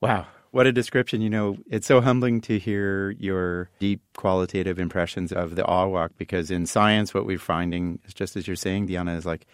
Wow. 0.00 0.26
What 0.52 0.66
a 0.66 0.72
description. 0.72 1.20
You 1.20 1.30
know, 1.30 1.58
it's 1.70 1.86
so 1.86 2.00
humbling 2.00 2.40
to 2.42 2.58
hear 2.58 3.12
your 3.12 3.70
deep 3.78 4.00
qualitative 4.16 4.80
impressions 4.80 5.32
of 5.32 5.54
the 5.54 5.64
awe 5.64 5.86
walk 5.86 6.12
because 6.16 6.50
in 6.50 6.66
science, 6.66 7.14
what 7.14 7.24
we're 7.24 7.38
finding 7.38 8.00
is 8.04 8.14
just 8.14 8.36
as 8.36 8.46
you're 8.46 8.56
saying, 8.56 8.86
Diana, 8.86 9.14
is 9.14 9.24
like 9.24 9.46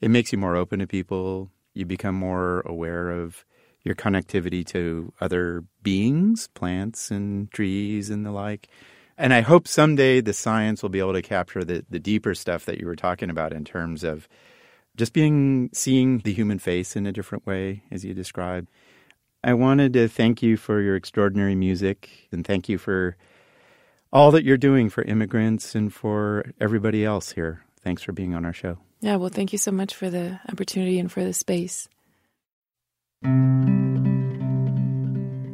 it 0.00 0.10
makes 0.10 0.30
you 0.30 0.38
more 0.38 0.54
open 0.54 0.78
to 0.78 0.86
people. 0.86 1.50
You 1.74 1.86
become 1.86 2.14
more 2.14 2.60
aware 2.60 3.10
of 3.10 3.44
your 3.82 3.96
connectivity 3.96 4.64
to 4.66 5.12
other 5.20 5.64
beings, 5.82 6.48
plants 6.54 7.10
and 7.10 7.50
trees 7.50 8.08
and 8.10 8.24
the 8.24 8.30
like. 8.30 8.68
And 9.16 9.34
I 9.34 9.40
hope 9.40 9.66
someday 9.66 10.20
the 10.20 10.32
science 10.32 10.82
will 10.82 10.90
be 10.90 11.00
able 11.00 11.14
to 11.14 11.22
capture 11.22 11.64
the, 11.64 11.84
the 11.90 11.98
deeper 11.98 12.36
stuff 12.36 12.64
that 12.66 12.78
you 12.78 12.86
were 12.86 12.96
talking 12.96 13.30
about 13.30 13.52
in 13.52 13.64
terms 13.64 14.04
of 14.04 14.28
just 14.96 15.12
being 15.12 15.70
seeing 15.72 16.18
the 16.18 16.32
human 16.32 16.60
face 16.60 16.94
in 16.94 17.06
a 17.06 17.12
different 17.12 17.44
way, 17.44 17.82
as 17.90 18.04
you 18.04 18.14
described. 18.14 18.68
I 19.42 19.54
wanted 19.54 19.92
to 19.92 20.08
thank 20.08 20.42
you 20.42 20.56
for 20.56 20.80
your 20.80 20.96
extraordinary 20.96 21.54
music 21.54 22.28
and 22.32 22.44
thank 22.44 22.68
you 22.68 22.76
for 22.76 23.16
all 24.12 24.30
that 24.32 24.44
you're 24.44 24.56
doing 24.56 24.88
for 24.90 25.02
immigrants 25.02 25.74
and 25.74 25.92
for 25.92 26.52
everybody 26.60 27.04
else 27.04 27.32
here. 27.32 27.62
Thanks 27.80 28.02
for 28.02 28.12
being 28.12 28.34
on 28.34 28.44
our 28.44 28.52
show. 28.52 28.78
Yeah, 29.00 29.16
well, 29.16 29.28
thank 29.28 29.52
you 29.52 29.58
so 29.58 29.70
much 29.70 29.94
for 29.94 30.10
the 30.10 30.40
opportunity 30.50 30.98
and 30.98 31.10
for 31.10 31.22
the 31.22 31.32
space. 31.32 31.88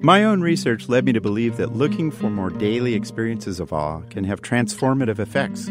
My 0.03 0.25
own 0.25 0.41
research 0.41 0.89
led 0.89 1.05
me 1.05 1.13
to 1.13 1.21
believe 1.21 1.57
that 1.59 1.75
looking 1.75 2.11
for 2.11 2.31
more 2.31 2.51
daily 2.51 2.95
experiences 2.95 3.61
of 3.61 3.73
awe 3.73 4.01
can 4.11 4.25
have 4.25 4.41
transformative 4.41 5.19
effects. 5.19 5.71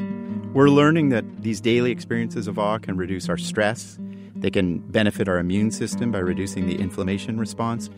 We're 0.54 0.69
learning 0.69 1.10
that 1.10 1.26
these 1.41 1.62
daily 1.62 1.91
experiences 1.91 2.47
of 2.47 2.60
awe 2.60 2.78
can 2.78 2.95
reduce 2.95 3.28
our 3.30 3.38
stress, 3.38 3.97
they 4.43 4.51
can 4.51 4.79
benefit 4.79 5.29
our 5.29 5.39
immune 5.39 5.71
system 5.71 6.12
by 6.12 6.19
reducing 6.19 6.67
the 6.67 6.75
inflammation 6.75 7.39
response, 7.39 7.89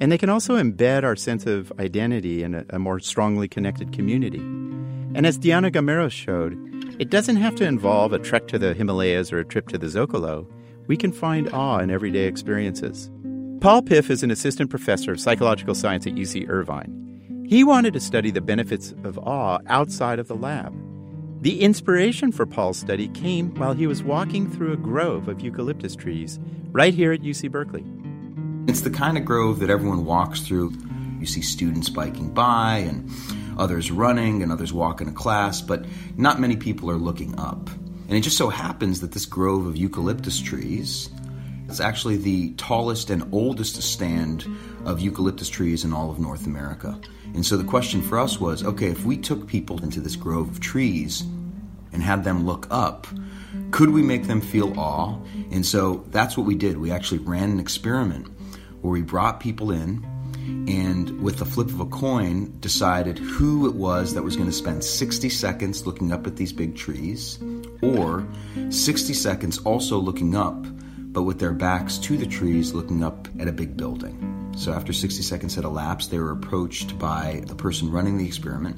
and 0.00 0.10
they 0.10 0.16
can 0.16 0.30
also 0.30 0.56
embed 0.56 1.04
our 1.04 1.14
sense 1.14 1.44
of 1.44 1.70
identity 1.78 2.42
in 2.42 2.54
a, 2.54 2.64
a 2.70 2.78
more 2.78 2.98
strongly 2.98 3.46
connected 3.46 3.92
community. 3.92 4.38
And 4.38 5.26
as 5.26 5.36
Diana 5.36 5.70
Gamero 5.70 6.10
showed, 6.10 6.58
it 6.98 7.10
doesn't 7.10 7.36
have 7.36 7.54
to 7.56 7.66
involve 7.66 8.14
a 8.14 8.18
trek 8.18 8.48
to 8.48 8.58
the 8.58 8.72
Himalayas 8.72 9.34
or 9.34 9.38
a 9.38 9.44
trip 9.44 9.68
to 9.68 9.76
the 9.76 9.86
Zocalo. 9.86 10.50
We 10.86 10.96
can 10.96 11.12
find 11.12 11.50
awe 11.50 11.80
in 11.80 11.90
everyday 11.90 12.24
experiences. 12.24 13.10
Paul 13.60 13.82
Piff 13.82 14.08
is 14.10 14.22
an 14.22 14.30
assistant 14.30 14.70
professor 14.70 15.12
of 15.12 15.20
psychological 15.20 15.74
science 15.74 16.06
at 16.06 16.14
UC 16.14 16.48
Irvine. 16.48 17.44
He 17.46 17.64
wanted 17.64 17.92
to 17.92 18.00
study 18.00 18.30
the 18.30 18.40
benefits 18.40 18.94
of 19.04 19.18
awe 19.18 19.58
outside 19.66 20.18
of 20.18 20.26
the 20.26 20.36
lab. 20.36 20.72
The 21.42 21.60
inspiration 21.60 22.30
for 22.30 22.46
Paul's 22.46 22.78
study 22.78 23.08
came 23.08 23.52
while 23.56 23.72
he 23.72 23.88
was 23.88 24.00
walking 24.00 24.48
through 24.48 24.72
a 24.74 24.76
grove 24.76 25.26
of 25.26 25.40
eucalyptus 25.40 25.96
trees 25.96 26.38
right 26.70 26.94
here 26.94 27.10
at 27.10 27.22
UC 27.22 27.50
Berkeley. 27.50 27.84
It's 28.68 28.82
the 28.82 28.90
kind 28.90 29.18
of 29.18 29.24
grove 29.24 29.58
that 29.58 29.68
everyone 29.68 30.04
walks 30.04 30.42
through. 30.42 30.72
You 31.18 31.26
see 31.26 31.42
students 31.42 31.90
biking 31.90 32.32
by 32.32 32.76
and 32.86 33.10
others 33.58 33.90
running 33.90 34.44
and 34.44 34.52
others 34.52 34.72
walking 34.72 35.08
to 35.08 35.12
class, 35.12 35.60
but 35.60 35.84
not 36.16 36.38
many 36.38 36.54
people 36.54 36.88
are 36.88 36.96
looking 36.96 37.36
up. 37.40 37.68
And 38.06 38.12
it 38.12 38.20
just 38.20 38.38
so 38.38 38.48
happens 38.48 39.00
that 39.00 39.10
this 39.10 39.26
grove 39.26 39.66
of 39.66 39.76
eucalyptus 39.76 40.40
trees 40.40 41.10
is 41.68 41.80
actually 41.80 42.18
the 42.18 42.52
tallest 42.52 43.10
and 43.10 43.28
oldest 43.32 43.82
stand 43.82 44.46
of 44.84 45.00
eucalyptus 45.00 45.48
trees 45.48 45.82
in 45.82 45.92
all 45.92 46.08
of 46.08 46.20
North 46.20 46.46
America. 46.46 47.00
And 47.34 47.44
so 47.44 47.56
the 47.56 47.64
question 47.64 48.02
for 48.02 48.18
us 48.18 48.38
was 48.38 48.62
okay, 48.62 48.88
if 48.88 49.04
we 49.04 49.16
took 49.16 49.46
people 49.46 49.82
into 49.82 50.00
this 50.00 50.16
grove 50.16 50.48
of 50.50 50.60
trees 50.60 51.22
and 51.92 52.02
had 52.02 52.24
them 52.24 52.46
look 52.46 52.66
up, 52.70 53.06
could 53.70 53.90
we 53.90 54.02
make 54.02 54.26
them 54.26 54.40
feel 54.40 54.78
awe? 54.78 55.18
And 55.50 55.64
so 55.64 56.04
that's 56.10 56.36
what 56.36 56.46
we 56.46 56.54
did. 56.54 56.78
We 56.78 56.90
actually 56.90 57.18
ran 57.18 57.50
an 57.50 57.60
experiment 57.60 58.28
where 58.80 58.92
we 58.92 59.02
brought 59.02 59.40
people 59.40 59.70
in 59.70 60.04
and 60.68 61.22
with 61.22 61.38
the 61.38 61.44
flip 61.44 61.68
of 61.68 61.80
a 61.80 61.86
coin 61.86 62.52
decided 62.60 63.18
who 63.18 63.66
it 63.66 63.74
was 63.74 64.14
that 64.14 64.22
was 64.22 64.36
going 64.36 64.48
to 64.48 64.54
spend 64.54 64.82
60 64.82 65.28
seconds 65.28 65.86
looking 65.86 66.12
up 66.12 66.26
at 66.26 66.36
these 66.36 66.52
big 66.52 66.76
trees 66.76 67.38
or 67.80 68.26
60 68.70 69.14
seconds 69.14 69.58
also 69.58 69.98
looking 69.98 70.34
up 70.34 70.66
but 71.12 71.22
with 71.22 71.38
their 71.38 71.52
backs 71.52 71.98
to 71.98 72.16
the 72.16 72.26
trees 72.26 72.72
looking 72.72 73.04
up 73.04 73.28
at 73.38 73.46
a 73.46 73.52
big 73.52 73.76
building. 73.76 74.31
So 74.56 74.72
after 74.72 74.92
60 74.92 75.22
seconds 75.22 75.54
had 75.54 75.64
elapsed, 75.64 76.10
they 76.10 76.18
were 76.18 76.32
approached 76.32 76.98
by 76.98 77.42
the 77.46 77.54
person 77.54 77.90
running 77.90 78.18
the 78.18 78.26
experiment 78.26 78.76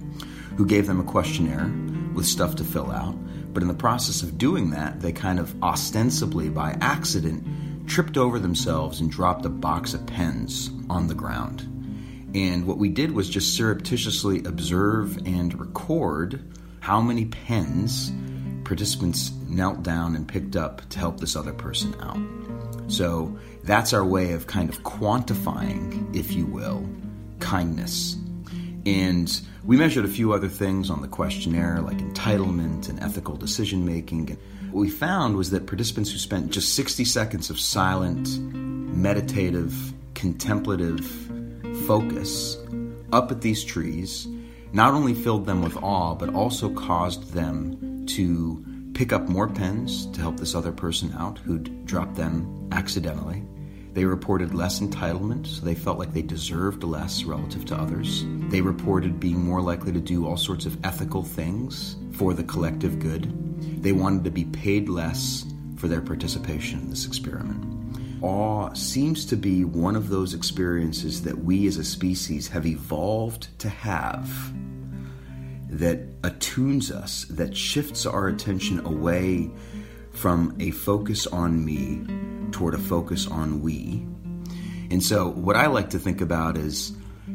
who 0.56 0.66
gave 0.66 0.86
them 0.86 1.00
a 1.00 1.04
questionnaire 1.04 1.72
with 2.14 2.26
stuff 2.26 2.56
to 2.56 2.64
fill 2.64 2.90
out. 2.90 3.14
But 3.52 3.62
in 3.62 3.68
the 3.68 3.74
process 3.74 4.22
of 4.22 4.38
doing 4.38 4.70
that, 4.70 5.00
they 5.00 5.12
kind 5.12 5.38
of 5.38 5.62
ostensibly 5.62 6.48
by 6.48 6.76
accident 6.80 7.88
tripped 7.88 8.16
over 8.16 8.38
themselves 8.38 9.00
and 9.00 9.10
dropped 9.10 9.44
a 9.44 9.50
box 9.50 9.94
of 9.94 10.06
pens 10.06 10.70
on 10.88 11.06
the 11.08 11.14
ground. 11.14 11.68
And 12.34 12.66
what 12.66 12.78
we 12.78 12.88
did 12.88 13.12
was 13.12 13.28
just 13.28 13.56
surreptitiously 13.56 14.44
observe 14.44 15.18
and 15.26 15.58
record 15.58 16.42
how 16.80 17.00
many 17.00 17.26
pens 17.26 18.10
participants 18.64 19.30
knelt 19.48 19.82
down 19.82 20.16
and 20.16 20.26
picked 20.26 20.56
up 20.56 20.88
to 20.88 20.98
help 20.98 21.20
this 21.20 21.36
other 21.36 21.52
person 21.52 21.94
out. 22.00 22.18
So 22.88 23.36
that's 23.62 23.92
our 23.92 24.04
way 24.04 24.32
of 24.32 24.46
kind 24.46 24.68
of 24.68 24.82
quantifying, 24.82 26.14
if 26.14 26.32
you 26.32 26.46
will, 26.46 26.86
kindness. 27.40 28.16
And 28.86 29.40
we 29.64 29.76
measured 29.76 30.04
a 30.04 30.08
few 30.08 30.32
other 30.32 30.48
things 30.48 30.90
on 30.90 31.00
the 31.00 31.08
questionnaire, 31.08 31.80
like 31.80 31.96
entitlement 31.98 32.88
and 32.88 33.00
ethical 33.00 33.36
decision 33.36 33.86
making. 33.86 34.36
What 34.70 34.80
we 34.80 34.90
found 34.90 35.36
was 35.36 35.50
that 35.50 35.66
participants 35.66 36.10
who 36.10 36.18
spent 36.18 36.50
just 36.50 36.74
60 36.74 37.04
seconds 37.04 37.48
of 37.48 37.58
silent, 37.58 38.38
meditative, 38.38 39.94
contemplative 40.14 41.00
focus 41.86 42.58
up 43.12 43.30
at 43.30 43.40
these 43.40 43.64
trees 43.64 44.26
not 44.74 44.92
only 44.92 45.14
filled 45.14 45.46
them 45.46 45.62
with 45.62 45.76
awe, 45.76 46.14
but 46.14 46.34
also 46.34 46.68
caused 46.68 47.32
them 47.32 48.04
to 48.06 48.64
pick 48.94 49.12
up 49.12 49.28
more 49.28 49.48
pens 49.48 50.06
to 50.06 50.20
help 50.20 50.38
this 50.38 50.54
other 50.54 50.72
person 50.72 51.12
out 51.18 51.38
who'd 51.38 51.84
dropped 51.84 52.14
them 52.14 52.68
accidentally. 52.70 53.44
They 53.92 54.04
reported 54.04 54.54
less 54.54 54.80
entitlement, 54.80 55.46
so 55.46 55.64
they 55.64 55.74
felt 55.74 55.98
like 55.98 56.12
they 56.12 56.22
deserved 56.22 56.82
less 56.82 57.24
relative 57.24 57.64
to 57.66 57.76
others. 57.76 58.24
They 58.48 58.60
reported 58.60 59.20
being 59.20 59.44
more 59.44 59.60
likely 59.60 59.92
to 59.92 60.00
do 60.00 60.26
all 60.26 60.36
sorts 60.36 60.64
of 60.64 60.84
ethical 60.84 61.22
things 61.22 61.96
for 62.12 62.34
the 62.34 62.44
collective 62.44 62.98
good. 62.98 63.82
They 63.82 63.92
wanted 63.92 64.24
to 64.24 64.30
be 64.30 64.44
paid 64.46 64.88
less 64.88 65.44
for 65.76 65.88
their 65.88 66.00
participation 66.00 66.80
in 66.80 66.90
this 66.90 67.06
experiment. 67.06 68.22
Awe 68.22 68.72
seems 68.74 69.26
to 69.26 69.36
be 69.36 69.64
one 69.64 69.96
of 69.96 70.08
those 70.08 70.34
experiences 70.34 71.22
that 71.22 71.44
we 71.44 71.66
as 71.66 71.76
a 71.76 71.84
species 71.84 72.48
have 72.48 72.64
evolved 72.64 73.48
to 73.58 73.68
have 73.68 74.28
that 75.68 76.00
attunes 76.22 76.90
us, 76.90 77.24
that 77.30 77.56
shifts 77.56 78.06
our 78.06 78.28
attention 78.28 78.84
away 78.86 79.50
from 80.12 80.56
a 80.60 80.70
focus 80.70 81.26
on 81.26 81.64
me 81.64 82.04
toward 82.52 82.74
a 82.74 82.78
focus 82.78 83.26
on 83.26 83.60
we. 83.62 84.06
And 84.90 85.02
so, 85.02 85.28
what 85.28 85.56
I 85.56 85.66
like 85.66 85.90
to 85.90 85.98
think 85.98 86.20
about 86.20 86.56
is 86.56 86.92